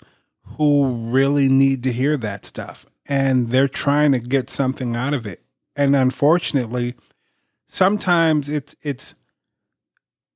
who 0.57 0.85
really 1.09 1.49
need 1.49 1.81
to 1.83 1.91
hear 1.91 2.15
that 2.17 2.45
stuff. 2.45 2.85
And 3.09 3.49
they're 3.49 3.67
trying 3.67 4.11
to 4.11 4.19
get 4.19 4.49
something 4.51 4.95
out 4.95 5.15
of 5.15 5.25
it. 5.25 5.41
And 5.75 5.95
unfortunately, 5.95 6.93
sometimes 7.65 8.49
it's 8.49 8.75
it's 8.83 9.15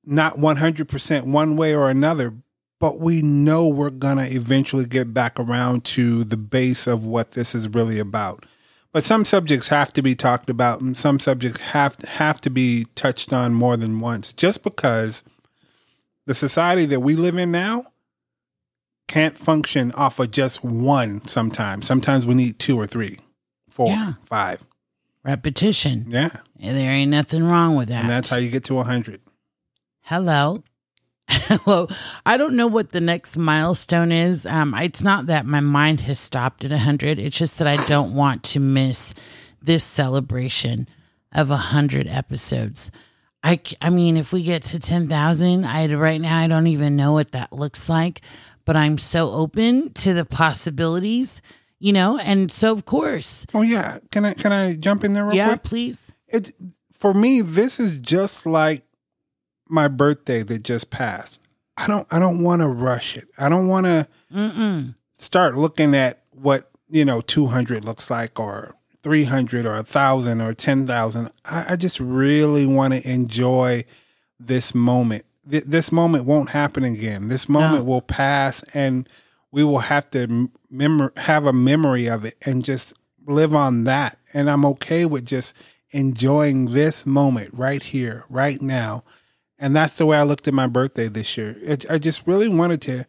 not 0.06 0.38
100% 0.38 1.26
one 1.26 1.56
way 1.56 1.76
or 1.76 1.90
another, 1.90 2.34
but 2.80 3.00
we 3.00 3.22
know 3.22 3.68
we're 3.68 3.92
going 3.92 4.18
to 4.18 4.26
eventually 4.26 4.88
get 4.88 5.14
back 5.14 5.40
around 5.40 5.84
to 5.84 6.24
the 6.24 6.38
base 6.38 6.88
of 6.88 7.06
what 7.06 7.32
this 7.32 7.54
is 7.54 7.70
really 7.70 8.00
about. 8.00 8.46
But 8.92 9.04
some 9.04 9.24
subjects 9.24 9.68
have 9.68 9.94
to 9.94 10.02
be 10.02 10.16
talked 10.16 10.50
about 10.50 10.82
and 10.82 10.98
some 10.98 11.20
subjects 11.20 11.62
have 11.62 11.96
have 12.08 12.42
to 12.42 12.50
be 12.50 12.88
touched 12.96 13.32
on 13.32 13.54
more 13.54 13.78
than 13.78 14.00
once 14.00 14.34
just 14.34 14.64
because 14.64 15.24
the 16.30 16.36
society 16.36 16.86
that 16.86 17.00
we 17.00 17.16
live 17.16 17.40
in 17.40 17.50
now 17.50 17.84
can't 19.08 19.36
function 19.36 19.92
off 19.94 20.20
of 20.20 20.30
just 20.30 20.64
one 20.64 21.26
sometimes. 21.28 21.88
Sometimes 21.88 22.24
we 22.28 22.36
need 22.36 22.60
two 22.60 22.80
or 22.80 22.86
three, 22.86 23.18
four, 23.72 23.88
Yeah. 23.90 24.14
five. 24.26 24.64
Repetition. 25.24 26.06
Yeah. 26.08 26.30
And 26.60 26.78
there 26.78 26.92
ain't 26.92 27.10
nothing 27.10 27.44
wrong 27.44 27.76
with 27.76 27.88
that. 27.88 28.02
And 28.02 28.10
that's 28.12 28.30
how 28.30 28.36
you 28.38 28.52
get 28.52 28.64
to 28.66 28.76
100. 28.76 29.22
Hello. 30.02 30.58
Hello. 31.32 31.88
I 32.28 32.38
don't 32.38 32.54
know 32.56 32.68
what 32.68 32.92
the 32.92 33.02
next 33.02 33.36
milestone 33.36 34.12
is. 34.12 34.46
Um, 34.46 34.76
it's 34.76 35.02
not 35.02 35.26
that 35.26 35.48
my 35.48 35.62
mind 35.62 36.02
has 36.02 36.20
stopped 36.20 36.64
at 36.64 36.70
100. 36.70 37.18
It's 37.18 37.40
just 37.40 37.58
that 37.58 37.68
I 37.68 37.84
don't 37.88 38.14
want 38.14 38.44
to 38.44 38.60
miss 38.60 39.16
this 39.64 39.84
celebration 39.84 40.88
of 41.32 41.50
100 41.50 42.08
episodes. 42.08 42.92
I, 43.44 43.60
I 43.82 43.90
mean, 43.90 44.18
if 44.18 44.34
we 44.34 44.44
get 44.44 44.64
to 44.66 44.80
10,000, 44.80 45.64
I 45.66 45.94
right 45.94 46.20
now 46.20 46.38
I 46.40 46.48
don't 46.48 46.68
even 46.68 46.96
know 46.96 47.14
what 47.14 47.32
that 47.32 47.54
looks 47.54 47.88
like, 47.90 48.22
but 48.66 48.76
I'm 48.76 48.98
so 48.98 49.32
open 49.32 49.94
to 49.94 50.14
the 50.14 50.26
possibilities, 50.26 51.42
you 51.80 51.94
know? 51.94 52.18
And 52.18 52.52
so 52.52 52.72
of 52.74 52.86
course, 52.86 53.46
Oh 53.54 53.62
yeah. 53.62 54.00
Can 54.12 54.26
I 54.26 54.34
can 54.34 54.52
I 54.52 54.76
jump 54.76 55.04
in 55.04 55.14
there 55.14 55.26
real 55.26 55.36
yeah, 55.36 55.48
quick? 55.50 55.64
please. 55.64 56.14
It's 56.28 56.54
for 56.92 57.14
me, 57.14 57.42
this 57.42 57.80
is 57.80 57.96
just 57.98 58.46
like 58.46 58.84
my 59.70 59.88
birthday 59.88 60.44
that 60.44 60.64
just 60.64 60.90
passed. 60.90 61.40
I 61.78 61.88
don't 61.88 62.06
I 62.12 62.20
don't 62.20 62.44
want 62.44 62.62
to 62.62 62.68
rush 62.68 63.16
it. 63.16 63.30
I 63.38 63.48
don't 63.48 63.68
want 63.70 63.86
to 63.86 64.94
start 65.18 65.56
looking 65.56 65.96
at 65.96 66.24
what, 66.32 66.70
you 66.90 67.06
know, 67.06 67.22
200 67.22 67.86
looks 67.86 68.12
like 68.12 68.38
or 68.40 68.76
300 69.04 69.66
or 69.66 69.74
a 69.74 69.78
1,000 69.78 70.42
or 70.42 70.54
10,000. 70.54 71.32
I, 71.46 71.66
I 71.70 71.76
just 71.76 72.00
really 72.00 72.66
want 72.66 72.94
to 72.94 73.10
enjoy 73.10 73.86
this 74.40 74.76
moment. 74.76 75.26
Th- 75.50 75.64
this 75.64 75.92
moment 75.92 76.26
won't 76.26 76.50
happen 76.50 76.84
again. 76.84 77.30
This 77.30 77.48
moment 77.48 77.86
will 77.86 78.02
pass 78.02 78.64
and 78.74 79.08
we 79.52 79.64
will 79.64 79.80
have 79.80 80.10
to 80.12 80.24
m- 80.24 80.52
memor- 80.70 81.14
have 81.18 81.46
a 81.46 81.54
memory 81.54 82.08
of 82.08 82.26
it 82.26 82.36
and 82.46 82.64
just 82.64 82.94
live 83.26 83.56
on 83.56 83.86
that. 83.86 84.18
And 84.34 84.50
I'm 84.50 84.66
okay 84.66 85.06
with 85.06 85.26
just 85.26 85.56
enjoying 85.92 86.68
this 86.68 87.06
moment 87.06 87.52
right 87.54 87.82
here, 87.82 88.26
right 88.30 88.62
now. 88.62 89.04
And 89.58 89.76
that's 89.76 89.98
the 89.98 90.06
way 90.06 90.18
I 90.18 90.24
looked 90.24 90.48
at 90.48 90.54
my 90.54 90.68
birthday 90.68 91.08
this 91.08 91.38
year. 91.38 91.56
It, 91.62 91.90
I 91.90 91.98
just 91.98 92.28
really 92.28 92.50
wanted 92.50 92.82
to 92.84 93.06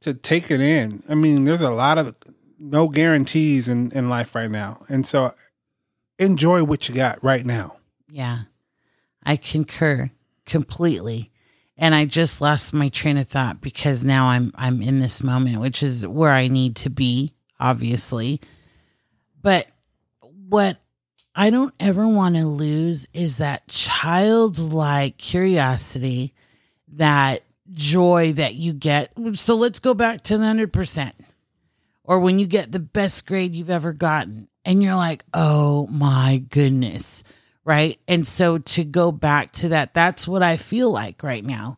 to 0.00 0.14
take 0.14 0.50
it 0.50 0.60
in. 0.60 1.02
I 1.08 1.16
mean, 1.16 1.44
there's 1.44 1.62
a 1.62 1.70
lot 1.70 1.98
of 1.98 2.14
no 2.58 2.88
guarantees 2.88 3.68
in, 3.68 3.90
in 3.92 4.08
life 4.08 4.34
right 4.34 4.50
now. 4.50 4.82
And 4.88 5.06
so 5.06 5.32
enjoy 6.18 6.64
what 6.64 6.88
you 6.88 6.94
got 6.94 7.22
right 7.22 7.44
now. 7.44 7.76
Yeah, 8.10 8.38
I 9.22 9.36
concur 9.36 10.10
completely. 10.46 11.30
And 11.76 11.94
I 11.94 12.06
just 12.06 12.40
lost 12.40 12.74
my 12.74 12.88
train 12.88 13.18
of 13.18 13.28
thought 13.28 13.60
because 13.60 14.04
now 14.04 14.26
I'm 14.26 14.52
I'm 14.56 14.82
in 14.82 14.98
this 14.98 15.22
moment, 15.22 15.60
which 15.60 15.82
is 15.82 16.06
where 16.06 16.32
I 16.32 16.48
need 16.48 16.74
to 16.76 16.90
be, 16.90 17.34
obviously. 17.60 18.40
But 19.40 19.68
what 20.48 20.78
I 21.36 21.50
don't 21.50 21.72
ever 21.78 22.08
want 22.08 22.34
to 22.34 22.46
lose 22.46 23.06
is 23.12 23.36
that 23.36 23.68
childlike 23.68 25.18
curiosity, 25.18 26.34
that 26.94 27.44
joy 27.72 28.32
that 28.32 28.56
you 28.56 28.72
get. 28.72 29.12
So 29.34 29.54
let's 29.54 29.78
go 29.78 29.94
back 29.94 30.22
to 30.22 30.36
the 30.36 30.44
hundred 30.44 30.72
percent. 30.72 31.14
Or 32.08 32.18
when 32.18 32.40
you 32.40 32.46
get 32.46 32.72
the 32.72 32.80
best 32.80 33.24
grade 33.26 33.54
you've 33.54 33.70
ever 33.70 33.92
gotten, 33.92 34.48
and 34.64 34.82
you're 34.82 34.96
like, 34.96 35.24
oh 35.32 35.86
my 35.86 36.42
goodness 36.50 37.22
right? 37.68 38.00
And 38.08 38.26
so 38.26 38.56
to 38.56 38.82
go 38.82 39.12
back 39.12 39.52
to 39.52 39.68
that, 39.68 39.92
that's 39.92 40.26
what 40.26 40.42
I 40.42 40.56
feel 40.56 40.90
like 40.90 41.22
right 41.22 41.44
now. 41.44 41.76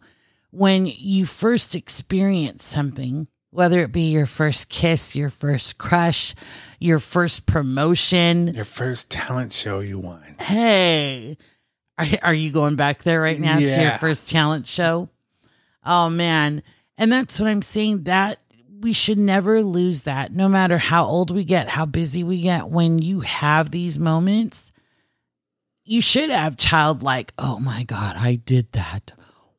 When 0.52 0.86
you 0.86 1.26
first 1.26 1.74
experience 1.74 2.64
something, 2.64 3.26
whether 3.50 3.80
it 3.82 3.90
be 3.90 4.12
your 4.12 4.26
first 4.26 4.68
kiss, 4.68 5.16
your 5.16 5.30
first 5.30 5.78
crush, 5.78 6.36
your 6.78 7.00
first 7.00 7.44
promotion, 7.44 8.54
Your 8.54 8.64
first 8.64 9.10
talent 9.10 9.52
show 9.52 9.80
you 9.80 9.98
won. 9.98 10.36
hey, 10.38 11.36
are, 11.98 12.06
are 12.22 12.34
you 12.34 12.52
going 12.52 12.76
back 12.76 13.02
there 13.02 13.20
right 13.20 13.40
now 13.40 13.56
to 13.56 13.64
your 13.64 13.90
first 13.98 14.30
talent 14.30 14.68
show? 14.68 15.08
Oh 15.84 16.08
man. 16.08 16.62
And 16.98 17.10
that's 17.10 17.40
what 17.40 17.48
I'm 17.48 17.62
saying 17.62 18.04
that 18.04 18.38
we 18.80 18.92
should 18.92 19.18
never 19.18 19.62
lose 19.62 20.02
that 20.04 20.32
no 20.32 20.48
matter 20.48 20.78
how 20.78 21.04
old 21.04 21.30
we 21.30 21.44
get, 21.44 21.68
how 21.68 21.86
busy 21.86 22.24
we 22.24 22.40
get 22.40 22.68
when 22.68 22.98
you 22.98 23.20
have 23.20 23.70
these 23.70 23.98
moments 23.98 24.72
you 25.90 26.00
should 26.00 26.30
have 26.30 26.56
childlike, 26.56 27.32
oh 27.36 27.58
my 27.58 27.82
god, 27.82 28.14
I 28.16 28.36
did 28.36 28.70
that. 28.74 29.12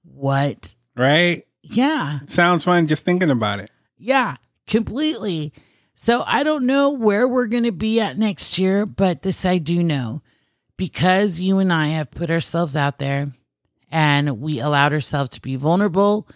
What? 0.04 0.78
Right? 0.96 1.46
Yeah. 1.62 2.20
Sounds 2.26 2.64
fun 2.64 2.88
just 2.88 3.04
thinking 3.04 3.30
about 3.30 3.60
it. 3.60 3.70
Yeah, 3.98 4.38
completely. 4.66 5.52
So 5.94 6.24
I 6.26 6.44
don't 6.44 6.66
know 6.66 6.92
where 6.92 7.28
we're 7.28 7.48
going 7.48 7.66
to 7.66 7.74
be 7.74 8.00
at 8.00 8.18
next 8.18 8.58
year, 8.58 8.86
but 8.86 9.24
this 9.24 9.46
I 9.46 9.58
do 9.58 9.84
know 9.84 10.22
because 10.78 11.42
you 11.42 11.60
and 11.60 11.74
I 11.74 11.88
have 11.88 12.12
put 12.12 12.32
ourselves 12.32 12.78
out 12.78 12.98
there 12.98 13.34
and 13.92 14.40
we 14.40 14.62
allowed 14.62 14.94
ourselves 14.94 15.32
to 15.32 15.42
be 15.42 15.58
vulnerable. 15.58 16.30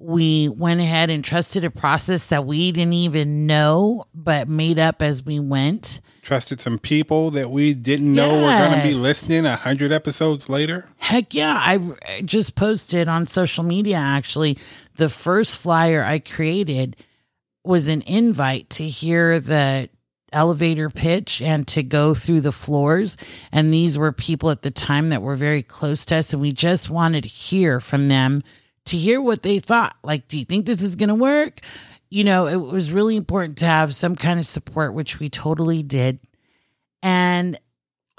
We 0.00 0.48
went 0.48 0.80
ahead 0.80 1.10
and 1.10 1.24
trusted 1.24 1.64
a 1.64 1.70
process 1.70 2.26
that 2.26 2.46
we 2.46 2.70
didn't 2.70 2.92
even 2.92 3.46
know, 3.46 4.06
but 4.14 4.48
made 4.48 4.78
up 4.78 5.02
as 5.02 5.24
we 5.24 5.40
went. 5.40 6.00
Trusted 6.22 6.60
some 6.60 6.78
people 6.78 7.32
that 7.32 7.50
we 7.50 7.74
didn't 7.74 8.14
know 8.14 8.42
were 8.42 8.56
going 8.56 8.80
to 8.80 8.86
be 8.86 8.94
listening 8.94 9.44
a 9.44 9.56
hundred 9.56 9.90
episodes 9.90 10.48
later. 10.48 10.88
Heck 10.98 11.34
yeah. 11.34 11.54
I 11.54 11.80
I 12.06 12.22
just 12.22 12.54
posted 12.54 13.08
on 13.08 13.26
social 13.26 13.64
media 13.64 13.96
actually. 13.96 14.56
The 14.96 15.08
first 15.08 15.58
flyer 15.58 16.04
I 16.04 16.20
created 16.20 16.96
was 17.64 17.88
an 17.88 18.02
invite 18.02 18.70
to 18.70 18.84
hear 18.86 19.40
the 19.40 19.88
elevator 20.32 20.90
pitch 20.90 21.40
and 21.40 21.66
to 21.68 21.82
go 21.82 22.14
through 22.14 22.40
the 22.40 22.52
floors. 22.52 23.16
And 23.52 23.72
these 23.72 23.98
were 23.98 24.12
people 24.12 24.50
at 24.50 24.62
the 24.62 24.70
time 24.70 25.08
that 25.10 25.22
were 25.22 25.36
very 25.36 25.62
close 25.62 26.04
to 26.06 26.16
us. 26.16 26.32
And 26.32 26.42
we 26.42 26.52
just 26.52 26.90
wanted 26.90 27.22
to 27.22 27.28
hear 27.28 27.80
from 27.80 28.08
them 28.08 28.42
to 28.88 28.96
hear 28.96 29.20
what 29.20 29.42
they 29.42 29.58
thought. 29.58 29.96
Like, 30.02 30.28
do 30.28 30.38
you 30.38 30.44
think 30.44 30.66
this 30.66 30.82
is 30.82 30.96
going 30.96 31.08
to 31.08 31.14
work? 31.14 31.60
You 32.10 32.24
know, 32.24 32.46
it 32.46 32.56
was 32.56 32.92
really 32.92 33.16
important 33.16 33.58
to 33.58 33.66
have 33.66 33.94
some 33.94 34.16
kind 34.16 34.38
of 34.38 34.46
support, 34.46 34.94
which 34.94 35.18
we 35.18 35.28
totally 35.28 35.82
did. 35.82 36.18
And 37.02 37.58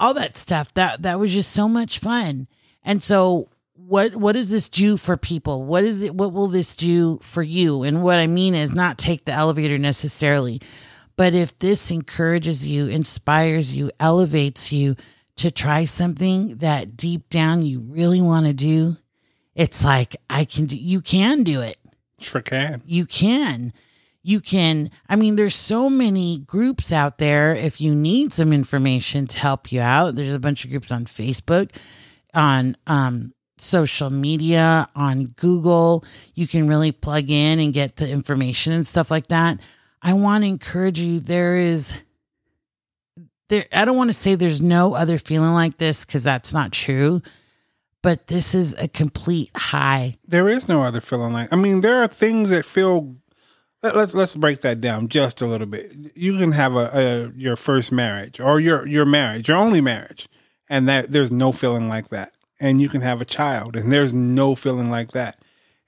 all 0.00 0.14
that 0.14 0.36
stuff 0.36 0.72
that 0.74 1.02
that 1.02 1.20
was 1.20 1.32
just 1.32 1.52
so 1.52 1.68
much 1.68 1.98
fun 1.98 2.48
and 2.82 3.02
so 3.02 3.48
what 3.74 4.16
what 4.16 4.32
does 4.32 4.50
this 4.50 4.68
do 4.68 4.96
for 4.96 5.16
people 5.16 5.62
what 5.64 5.84
is 5.84 6.02
it 6.02 6.14
what 6.14 6.32
will 6.32 6.48
this 6.48 6.74
do 6.74 7.18
for 7.22 7.42
you 7.42 7.82
and 7.82 8.02
what 8.02 8.18
i 8.18 8.26
mean 8.26 8.54
is 8.54 8.74
not 8.74 8.98
take 8.98 9.26
the 9.26 9.32
elevator 9.32 9.78
necessarily 9.78 10.60
but 11.16 11.34
if 11.34 11.56
this 11.58 11.90
encourages 11.90 12.66
you 12.66 12.86
inspires 12.86 13.76
you 13.76 13.90
elevates 14.00 14.72
you 14.72 14.96
to 15.36 15.50
try 15.50 15.84
something 15.84 16.56
that 16.56 16.96
deep 16.96 17.28
down 17.28 17.62
you 17.62 17.80
really 17.80 18.20
want 18.20 18.46
to 18.46 18.52
do 18.54 18.96
it's 19.60 19.84
like 19.84 20.16
I 20.30 20.46
can 20.46 20.64
do 20.64 20.74
you 20.74 21.02
can 21.02 21.44
do 21.44 21.60
it. 21.60 21.76
Sure 22.18 22.40
can. 22.40 22.80
You 22.86 23.04
can. 23.04 23.74
You 24.22 24.40
can 24.40 24.90
I 25.06 25.16
mean 25.16 25.36
there's 25.36 25.54
so 25.54 25.90
many 25.90 26.38
groups 26.38 26.94
out 26.94 27.18
there 27.18 27.54
if 27.54 27.78
you 27.78 27.94
need 27.94 28.32
some 28.32 28.54
information 28.54 29.26
to 29.26 29.38
help 29.38 29.70
you 29.70 29.82
out. 29.82 30.14
There's 30.14 30.32
a 30.32 30.38
bunch 30.38 30.64
of 30.64 30.70
groups 30.70 30.90
on 30.90 31.04
Facebook, 31.04 31.76
on 32.32 32.74
um 32.86 33.34
social 33.58 34.08
media, 34.08 34.88
on 34.96 35.24
Google. 35.24 36.06
You 36.34 36.46
can 36.46 36.66
really 36.66 36.92
plug 36.92 37.28
in 37.28 37.60
and 37.60 37.74
get 37.74 37.96
the 37.96 38.08
information 38.08 38.72
and 38.72 38.86
stuff 38.86 39.10
like 39.10 39.26
that. 39.26 39.60
I 40.00 40.14
want 40.14 40.42
to 40.42 40.48
encourage 40.48 40.98
you 40.98 41.20
there 41.20 41.58
is 41.58 41.94
there 43.50 43.66
I 43.74 43.84
don't 43.84 43.98
want 43.98 44.08
to 44.08 44.14
say 44.14 44.36
there's 44.36 44.62
no 44.62 44.94
other 44.94 45.18
feeling 45.18 45.52
like 45.52 45.76
this 45.76 46.06
cuz 46.06 46.22
that's 46.22 46.54
not 46.54 46.72
true, 46.72 47.20
but 48.02 48.28
this 48.28 48.54
is 48.54 48.74
a 48.78 48.88
complete 48.88 49.50
high. 49.54 50.16
There 50.26 50.48
is 50.48 50.68
no 50.68 50.82
other 50.82 51.00
feeling 51.00 51.32
like. 51.32 51.52
I 51.52 51.56
mean, 51.56 51.80
there 51.80 52.02
are 52.02 52.08
things 52.08 52.50
that 52.50 52.64
feel. 52.64 53.16
Let, 53.82 53.96
let's 53.96 54.14
let's 54.14 54.36
break 54.36 54.60
that 54.60 54.80
down 54.80 55.08
just 55.08 55.40
a 55.40 55.46
little 55.46 55.66
bit. 55.66 55.92
You 56.14 56.38
can 56.38 56.52
have 56.52 56.74
a, 56.76 56.90
a 56.92 57.38
your 57.38 57.56
first 57.56 57.92
marriage 57.92 58.40
or 58.40 58.60
your 58.60 58.86
your 58.86 59.06
marriage, 59.06 59.48
your 59.48 59.58
only 59.58 59.80
marriage, 59.80 60.28
and 60.68 60.88
that 60.88 61.12
there's 61.12 61.32
no 61.32 61.52
feeling 61.52 61.88
like 61.88 62.08
that. 62.08 62.32
And 62.58 62.80
you 62.80 62.90
can 62.90 63.00
have 63.00 63.22
a 63.22 63.26
child, 63.26 63.76
and 63.76 63.90
there's 63.90 64.12
no 64.12 64.54
feeling 64.54 64.90
like 64.90 65.12
that. 65.12 65.38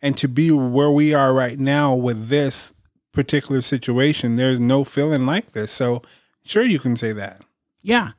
And 0.00 0.16
to 0.16 0.28
be 0.28 0.50
where 0.50 0.90
we 0.90 1.14
are 1.14 1.32
right 1.32 1.58
now 1.58 1.94
with 1.94 2.28
this 2.28 2.74
particular 3.12 3.60
situation, 3.60 4.34
there's 4.34 4.58
no 4.58 4.84
feeling 4.84 5.26
like 5.26 5.52
this. 5.52 5.70
So 5.70 6.02
sure, 6.44 6.64
you 6.64 6.78
can 6.78 6.96
say 6.96 7.12
that. 7.12 7.42
Yeah. 7.82 8.12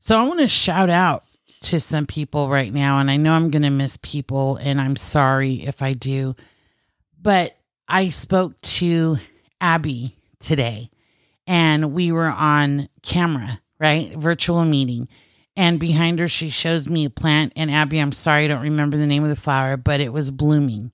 So 0.00 0.18
I 0.18 0.26
want 0.26 0.40
to 0.40 0.48
shout 0.48 0.90
out 0.90 1.23
to 1.64 1.80
some 1.80 2.06
people 2.06 2.48
right 2.48 2.72
now, 2.72 2.98
and 2.98 3.10
I 3.10 3.16
know 3.16 3.32
I'm 3.32 3.50
going 3.50 3.62
to 3.62 3.70
miss 3.70 3.98
people, 4.02 4.56
and 4.56 4.80
I'm 4.80 4.96
sorry 4.96 5.64
if 5.64 5.82
I 5.82 5.92
do. 5.92 6.36
But 7.20 7.56
I 7.88 8.10
spoke 8.10 8.60
to 8.62 9.16
Abby 9.60 10.16
today, 10.38 10.90
and 11.46 11.92
we 11.92 12.12
were 12.12 12.30
on 12.30 12.88
camera, 13.02 13.60
right? 13.78 14.14
Virtual 14.14 14.64
meeting. 14.64 15.08
And 15.56 15.78
behind 15.78 16.18
her, 16.18 16.28
she 16.28 16.50
shows 16.50 16.88
me 16.88 17.04
a 17.04 17.10
plant. 17.10 17.52
And 17.54 17.70
Abby, 17.70 17.98
I'm 17.98 18.12
sorry, 18.12 18.44
I 18.44 18.48
don't 18.48 18.62
remember 18.62 18.96
the 18.96 19.06
name 19.06 19.22
of 19.22 19.28
the 19.28 19.36
flower, 19.36 19.76
but 19.76 20.00
it 20.00 20.12
was 20.12 20.30
blooming. 20.30 20.92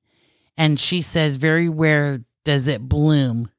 And 0.57 0.79
she 0.79 1.01
says, 1.01 1.37
very 1.37 1.69
rare 1.69 2.25
does 2.45 2.67
it 2.67 2.89
bloom, 2.89 3.51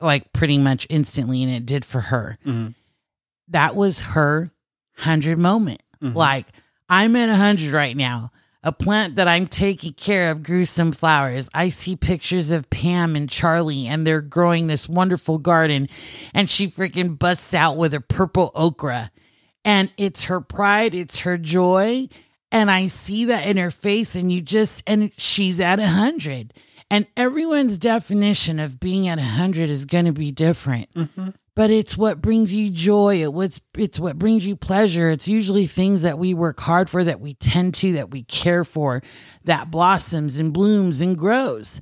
like 0.00 0.32
pretty 0.32 0.58
much 0.58 0.86
instantly. 0.90 1.42
And 1.42 1.52
it 1.52 1.64
did 1.66 1.84
for 1.84 2.00
her. 2.00 2.38
Mhm. 2.44 2.74
That 3.48 3.76
was 3.76 4.00
her 4.00 4.50
100 4.96 5.38
moment. 5.38 5.82
Mhm. 6.02 6.14
Like, 6.14 6.46
I'm 6.88 7.16
at 7.16 7.28
100 7.28 7.72
right 7.72 7.96
now. 7.96 8.30
A 8.62 8.72
plant 8.72 9.14
that 9.14 9.26
I'm 9.26 9.46
taking 9.46 9.94
care 9.94 10.30
of 10.30 10.42
grew 10.42 10.66
some 10.66 10.92
flowers. 10.92 11.48
I 11.54 11.70
see 11.70 11.96
pictures 11.96 12.50
of 12.50 12.68
Pam 12.68 13.16
and 13.16 13.28
Charlie, 13.28 13.86
and 13.86 14.06
they're 14.06 14.20
growing 14.20 14.66
this 14.66 14.86
wonderful 14.88 15.38
garden. 15.38 15.88
And 16.34 16.50
she 16.50 16.68
freaking 16.68 17.18
busts 17.18 17.54
out 17.54 17.78
with 17.78 17.92
her 17.94 18.00
purple 18.00 18.50
okra. 18.54 19.10
And 19.64 19.90
it's 19.96 20.24
her 20.24 20.40
pride, 20.42 20.94
it's 20.94 21.20
her 21.20 21.38
joy. 21.38 22.08
And 22.52 22.70
I 22.70 22.88
see 22.88 23.24
that 23.26 23.46
in 23.46 23.56
her 23.56 23.70
face, 23.70 24.14
and 24.14 24.30
you 24.30 24.42
just, 24.42 24.82
and 24.86 25.10
she's 25.16 25.58
at 25.60 25.78
100. 25.78 26.52
And 26.90 27.06
everyone's 27.16 27.78
definition 27.78 28.58
of 28.58 28.80
being 28.80 29.06
at 29.08 29.18
100 29.18 29.70
is 29.70 29.84
going 29.86 30.06
to 30.06 30.12
be 30.12 30.32
different 30.32 30.88
but 31.54 31.70
it's 31.70 31.96
what 31.96 32.22
brings 32.22 32.54
you 32.54 32.70
joy. 32.70 33.22
It 33.22 33.32
what's 33.32 33.60
it's 33.76 34.00
what 34.00 34.18
brings 34.18 34.46
you 34.46 34.56
pleasure. 34.56 35.10
It's 35.10 35.28
usually 35.28 35.66
things 35.66 36.02
that 36.02 36.18
we 36.18 36.34
work 36.34 36.60
hard 36.60 36.88
for, 36.88 37.04
that 37.04 37.20
we 37.20 37.34
tend 37.34 37.74
to, 37.76 37.92
that 37.94 38.10
we 38.10 38.22
care 38.22 38.64
for, 38.64 39.02
that 39.44 39.70
blossoms 39.70 40.38
and 40.38 40.52
blooms 40.52 41.00
and 41.00 41.16
grows. 41.16 41.80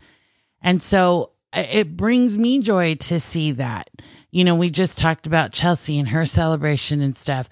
And 0.62 0.82
so 0.82 1.32
it 1.52 1.96
brings 1.96 2.36
me 2.36 2.60
joy 2.60 2.94
to 2.96 3.20
see 3.20 3.52
that. 3.52 3.90
You 4.30 4.44
know, 4.44 4.54
we 4.54 4.70
just 4.70 4.98
talked 4.98 5.26
about 5.26 5.52
Chelsea 5.52 5.98
and 5.98 6.08
her 6.08 6.26
celebration 6.26 7.00
and 7.00 7.16
stuff. 7.16 7.48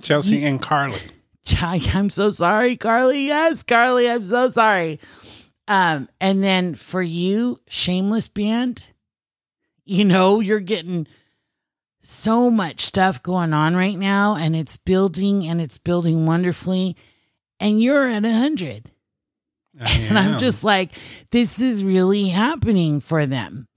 Chelsea 0.00 0.42
and 0.44 0.60
Carly. 0.60 0.98
I'm 1.60 2.10
so 2.10 2.30
sorry, 2.30 2.76
Carly. 2.76 3.26
Yes, 3.26 3.62
Carly, 3.62 4.08
I'm 4.08 4.24
so 4.24 4.48
sorry. 4.50 5.00
Um, 5.68 6.08
and 6.20 6.42
then 6.42 6.74
for 6.74 7.02
you, 7.02 7.60
Shameless 7.68 8.28
Band, 8.28 8.88
you 9.84 10.04
know, 10.04 10.40
you're 10.40 10.60
getting 10.60 11.06
so 12.02 12.50
much 12.50 12.80
stuff 12.80 13.22
going 13.22 13.52
on 13.52 13.76
right 13.76 13.98
now, 13.98 14.36
and 14.36 14.56
it's 14.56 14.76
building 14.76 15.46
and 15.46 15.60
it's 15.60 15.78
building 15.78 16.26
wonderfully, 16.26 16.96
and 17.60 17.80
you're 17.80 18.08
at 18.08 18.24
a 18.24 18.32
hundred. 18.32 18.90
I 19.80 19.98
And 20.08 20.18
I'm 20.18 20.38
just 20.38 20.64
like, 20.64 20.92
this 21.30 21.60
is 21.60 21.84
really 21.84 22.28
happening 22.28 23.00
for 23.00 23.26
them. 23.26 23.68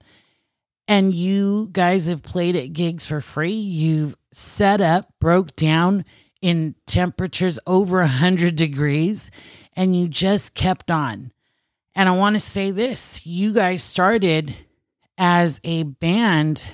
And 0.88 1.14
you 1.14 1.70
guys 1.72 2.06
have 2.06 2.22
played 2.22 2.54
at 2.54 2.72
gigs 2.72 3.06
for 3.06 3.20
free. 3.20 3.50
You've 3.50 4.16
set 4.32 4.80
up, 4.80 5.12
broke 5.20 5.56
down 5.56 6.04
in 6.40 6.74
temperatures 6.86 7.58
over 7.66 7.98
100 7.98 8.54
degrees, 8.54 9.30
and 9.74 9.96
you 9.96 10.06
just 10.06 10.54
kept 10.54 10.90
on. 10.90 11.32
And 11.94 12.08
I 12.08 12.12
want 12.12 12.34
to 12.34 12.40
say 12.40 12.70
this 12.70 13.26
you 13.26 13.52
guys 13.52 13.82
started 13.82 14.54
as 15.18 15.60
a 15.64 15.84
band 15.84 16.66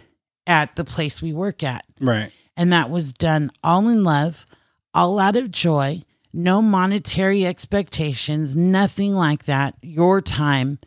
at 0.46 0.74
the 0.76 0.84
place 0.84 1.22
we 1.22 1.32
work 1.32 1.62
at. 1.62 1.84
right. 2.00 2.30
And 2.56 2.70
that 2.72 2.90
was 2.90 3.12
done 3.14 3.50
all 3.64 3.88
in 3.88 4.04
love, 4.04 4.44
all 4.92 5.18
out 5.18 5.36
of 5.36 5.50
joy, 5.50 6.02
no 6.34 6.60
monetary 6.60 7.46
expectations, 7.46 8.54
nothing 8.54 9.14
like 9.14 9.44
that. 9.44 9.74
Your 9.80 10.20
time. 10.20 10.78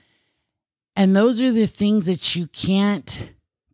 And 0.96 1.16
those 1.16 1.42
are 1.42 1.52
the 1.52 1.66
things 1.66 2.06
that 2.06 2.36
you 2.36 2.46
can't 2.48 3.32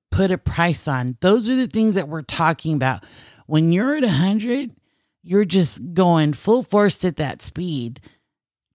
put 0.10 0.32
a 0.32 0.38
price 0.38 0.88
on. 0.88 1.18
Those 1.20 1.50
are 1.50 1.56
the 1.56 1.68
things 1.68 1.96
that 1.96 2.08
we're 2.08 2.22
talking 2.22 2.74
about. 2.76 3.04
When 3.46 3.74
you're 3.74 3.96
at 3.96 4.04
100, 4.04 4.74
you're 5.22 5.46
just 5.46 5.94
going 5.94 6.32
full 6.34 6.64
force 6.64 7.04
at 7.04 7.18
that 7.18 7.42
speed 7.42 8.00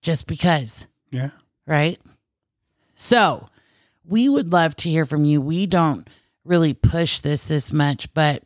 just 0.03 0.27
because 0.27 0.87
Yeah. 1.11 1.31
right? 1.66 1.99
So, 2.95 3.49
we 4.07 4.29
would 4.29 4.53
love 4.53 4.77
to 4.77 4.90
hear 4.90 5.05
from 5.07 5.25
you. 5.25 5.40
We 5.40 5.66
don't 5.66 6.09
really 6.45 6.75
push 6.75 7.21
this 7.21 7.49
this 7.49 7.73
much, 7.73 8.12
but 8.14 8.42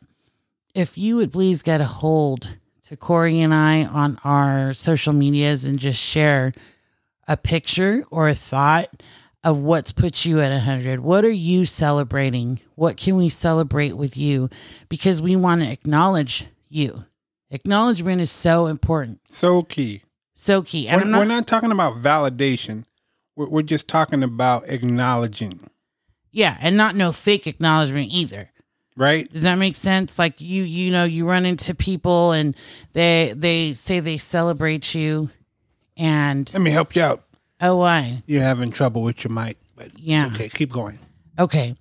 if 0.73 0.97
you 0.97 1.17
would 1.17 1.31
please 1.31 1.61
get 1.63 1.81
a 1.81 1.85
hold 1.85 2.57
to 2.83 2.97
Corey 2.97 3.41
and 3.41 3.53
I 3.53 3.85
on 3.85 4.17
our 4.23 4.73
social 4.73 5.13
medias 5.13 5.63
and 5.65 5.77
just 5.77 5.99
share 6.01 6.51
a 7.27 7.37
picture 7.37 8.03
or 8.09 8.27
a 8.27 8.35
thought 8.35 8.89
of 9.43 9.59
what's 9.59 9.91
put 9.91 10.25
you 10.25 10.39
at 10.41 10.51
100. 10.51 10.99
What 10.99 11.25
are 11.25 11.29
you 11.29 11.65
celebrating? 11.65 12.59
What 12.75 12.97
can 12.97 13.15
we 13.15 13.29
celebrate 13.29 13.93
with 13.93 14.15
you? 14.17 14.49
Because 14.89 15.21
we 15.21 15.35
want 15.35 15.61
to 15.61 15.71
acknowledge 15.71 16.45
you. 16.69 17.05
Acknowledgement 17.49 18.21
is 18.21 18.31
so 18.31 18.67
important, 18.67 19.19
So 19.29 19.61
key. 19.63 20.03
so 20.35 20.61
key. 20.61 20.87
And 20.87 21.01
We're, 21.01 21.07
not- 21.09 21.19
we're 21.19 21.25
not 21.25 21.47
talking 21.47 21.71
about 21.71 21.95
validation. 22.01 22.85
We're, 23.47 23.61
just 23.63 23.87
talking 23.87 24.23
about 24.23 24.67
acknowledging, 24.69 25.69
yeah, 26.31 26.57
and 26.61 26.77
not 26.77 26.95
no 26.95 27.11
fake 27.11 27.47
acknowledgement 27.47 28.11
either. 28.11 28.49
right? 28.95 29.31
Does 29.31 29.43
that 29.43 29.55
make 29.55 29.75
sense? 29.75 30.17
Like 30.19 30.39
you, 30.41 30.63
you 30.63 30.91
know, 30.91 31.03
you 31.05 31.25
run 31.27 31.45
into 31.45 31.73
people 31.75 32.31
and 32.31 32.55
they 32.93 33.33
they 33.35 33.73
say 33.73 33.99
they 33.99 34.17
celebrate 34.17 34.93
you, 34.95 35.29
and 35.97 36.51
Let 36.53 36.61
me 36.61 36.71
help 36.71 36.95
you 36.95 37.01
out. 37.03 37.23
oh, 37.61 37.77
why? 37.77 38.21
You're 38.25 38.43
having 38.43 38.71
trouble 38.71 39.01
with 39.03 39.23
your 39.23 39.31
mic, 39.31 39.57
but 39.75 39.97
Yeah. 39.97 40.27
it's 40.27 40.35
okay. 40.35 40.49
Keep 40.49 40.71
going. 40.71 40.99
Okay. 41.39 41.75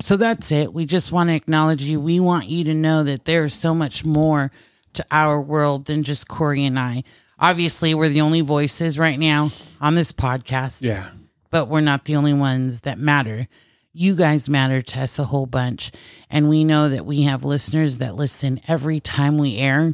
So 0.00 0.16
that's 0.16 0.50
it. 0.50 0.72
We 0.72 0.86
just 0.86 1.12
want 1.12 1.28
to 1.30 1.34
acknowledge 1.34 1.84
you. 1.84 2.00
We 2.00 2.18
want 2.18 2.48
you 2.48 2.64
to 2.64 2.74
know 2.74 3.04
that 3.04 3.24
there's 3.24 3.54
so 3.54 3.74
much 3.74 4.04
more 4.04 4.50
to 4.94 5.04
our 5.10 5.40
world 5.40 5.86
than 5.86 6.02
just 6.02 6.28
Corey 6.28 6.64
and 6.64 6.78
I. 6.78 7.04
Obviously, 7.42 7.92
we're 7.94 8.08
the 8.08 8.20
only 8.22 8.40
voices 8.40 8.98
right 8.98 9.18
now 9.18 9.50
on 9.80 9.94
this 9.96 10.12
podcast. 10.12 10.80
Yeah. 10.82 11.10
but 11.50 11.66
we're 11.66 11.80
not 11.82 12.06
the 12.06 12.16
only 12.16 12.32
ones 12.32 12.80
that 12.82 12.98
matter. 12.98 13.46
You 13.92 14.14
guys 14.14 14.48
matter 14.48 14.80
to 14.80 15.00
us 15.02 15.18
a 15.18 15.24
whole 15.24 15.44
bunch. 15.44 15.90
And 16.30 16.48
we 16.48 16.64
know 16.64 16.88
that 16.88 17.04
we 17.04 17.22
have 17.22 17.44
listeners 17.44 17.98
that 17.98 18.14
listen 18.16 18.60
every 18.66 19.00
time 19.00 19.36
we 19.36 19.58
air. 19.58 19.92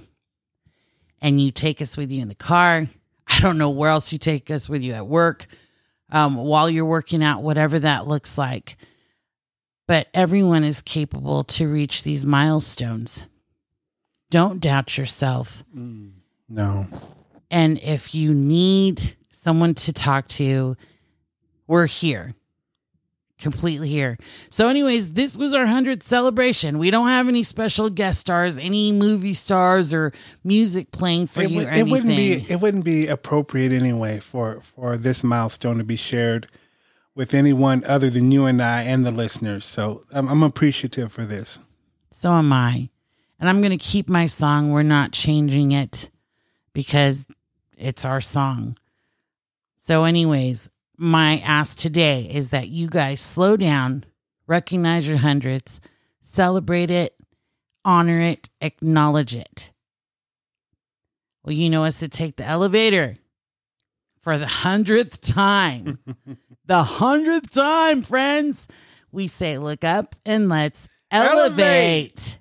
And 1.21 1.41
you 1.41 1.51
take 1.51 1.83
us 1.83 1.97
with 1.97 2.13
you 2.13 2.23
in 2.23 2.29
the 2.29 2.35
car. 2.37 2.87
I 3.27 3.41
don't 3.41 3.59
know 3.59 3.71
where 3.71 3.91
else 3.91 4.13
you 4.13 4.19
take 4.19 4.51
us 4.53 4.69
with 4.69 4.83
you 4.83 4.93
at 4.93 5.07
work, 5.09 5.47
um, 6.13 6.37
while 6.37 6.71
you're 6.71 6.85
working 6.85 7.25
out, 7.25 7.43
whatever 7.43 7.79
that 7.81 8.07
looks 8.07 8.39
like. 8.39 8.77
But 9.89 10.07
everyone 10.15 10.63
is 10.65 10.81
capable 10.81 11.43
to 11.45 11.67
reach 11.69 12.03
these 12.05 12.25
milestones. 12.25 13.25
Don't 14.31 14.61
doubt 14.61 14.97
yourself. 14.99 15.65
No. 16.49 16.87
And 17.51 17.79
if 17.79 18.15
you 18.15 18.35
need 18.35 19.17
someone 19.33 19.75
to 19.75 19.93
talk 19.93 20.29
to, 20.29 20.77
we're 21.67 21.87
here. 21.87 22.35
completely 23.39 23.89
here. 23.89 24.19
So, 24.51 24.69
anyways, 24.69 25.13
this 25.13 25.37
was 25.37 25.55
our 25.55 25.65
100th 25.65 26.03
celebration. 26.03 26.79
We 26.79 26.91
don't 26.91 27.09
have 27.09 27.29
any 27.29 27.43
special 27.45 27.89
guest 27.89 28.21
stars, 28.21 28.59
any 28.59 28.91
movie 28.93 29.35
stars, 29.35 29.95
or 29.95 30.13
music 30.43 30.91
playing 30.91 31.29
for 31.29 31.43
it, 31.43 31.51
you. 31.51 31.61
it 31.61 31.87
wouldn't 31.87 32.17
be 32.17 32.45
it 32.49 32.61
wouldn't 32.61 32.85
be 32.85 33.07
appropriate 33.07 33.73
anyway 33.73 34.19
for 34.19 34.61
for 34.61 34.97
this 34.97 35.23
milestone 35.23 35.79
to 35.79 35.85
be 35.85 35.97
shared 35.97 36.49
with 37.15 37.35
anyone 37.35 37.83
other 37.87 38.11
than 38.11 38.31
you 38.31 38.47
and 38.47 38.63
I 38.63 38.83
and 38.83 39.05
the 39.05 39.11
listeners. 39.11 39.67
So 39.67 40.05
I'm, 40.13 40.29
I'm 40.29 40.43
appreciative 40.43 41.13
for 41.13 41.25
this. 41.25 41.59
So 42.13 42.31
am 42.33 42.53
I. 42.53 42.91
And 43.41 43.49
I'm 43.49 43.61
going 43.61 43.77
to 43.77 43.85
keep 43.85 44.09
my 44.09 44.27
song. 44.27 44.73
We're 44.73 44.83
not 44.83 45.13
changing 45.13 45.73
it 45.73 46.11
because 46.73 47.27
it's 47.79 48.05
our 48.05 48.21
song. 48.21 48.77
So, 49.79 50.05
anyways, 50.05 50.71
my 50.97 51.39
ask 51.39 51.79
today 51.79 52.29
is 52.31 52.51
that 52.51 52.69
you 52.69 52.89
guys 52.89 53.21
slow 53.21 53.57
down, 53.57 54.05
recognize 54.47 55.09
your 55.09 55.19
hundreds, 55.19 55.81
celebrate 56.21 56.91
it, 56.91 57.15
honor 57.85 58.21
it, 58.21 58.51
acknowledge 58.61 59.35
it. 59.35 59.73
Well, 61.45 61.55
you 61.55 61.71
know 61.71 61.85
us 61.85 62.01
to 62.01 62.09
take 62.09 62.37
the 62.37 62.45
elevator 62.45 63.17
for 64.21 64.37
the 64.37 64.47
hundredth 64.47 65.21
time. 65.21 65.99
the 66.67 66.83
hundredth 66.83 67.53
time, 67.53 68.03
friends. 68.03 68.69
We 69.11 69.27
say, 69.27 69.57
look 69.57 69.85
up 69.85 70.17
and 70.27 70.49
let's 70.49 70.89
elevate. 71.11 72.39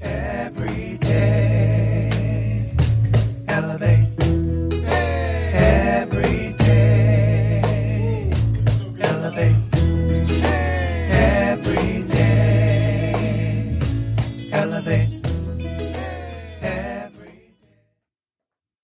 Every 0.00 0.96
day, 0.96 1.57
elevate. 3.58 4.07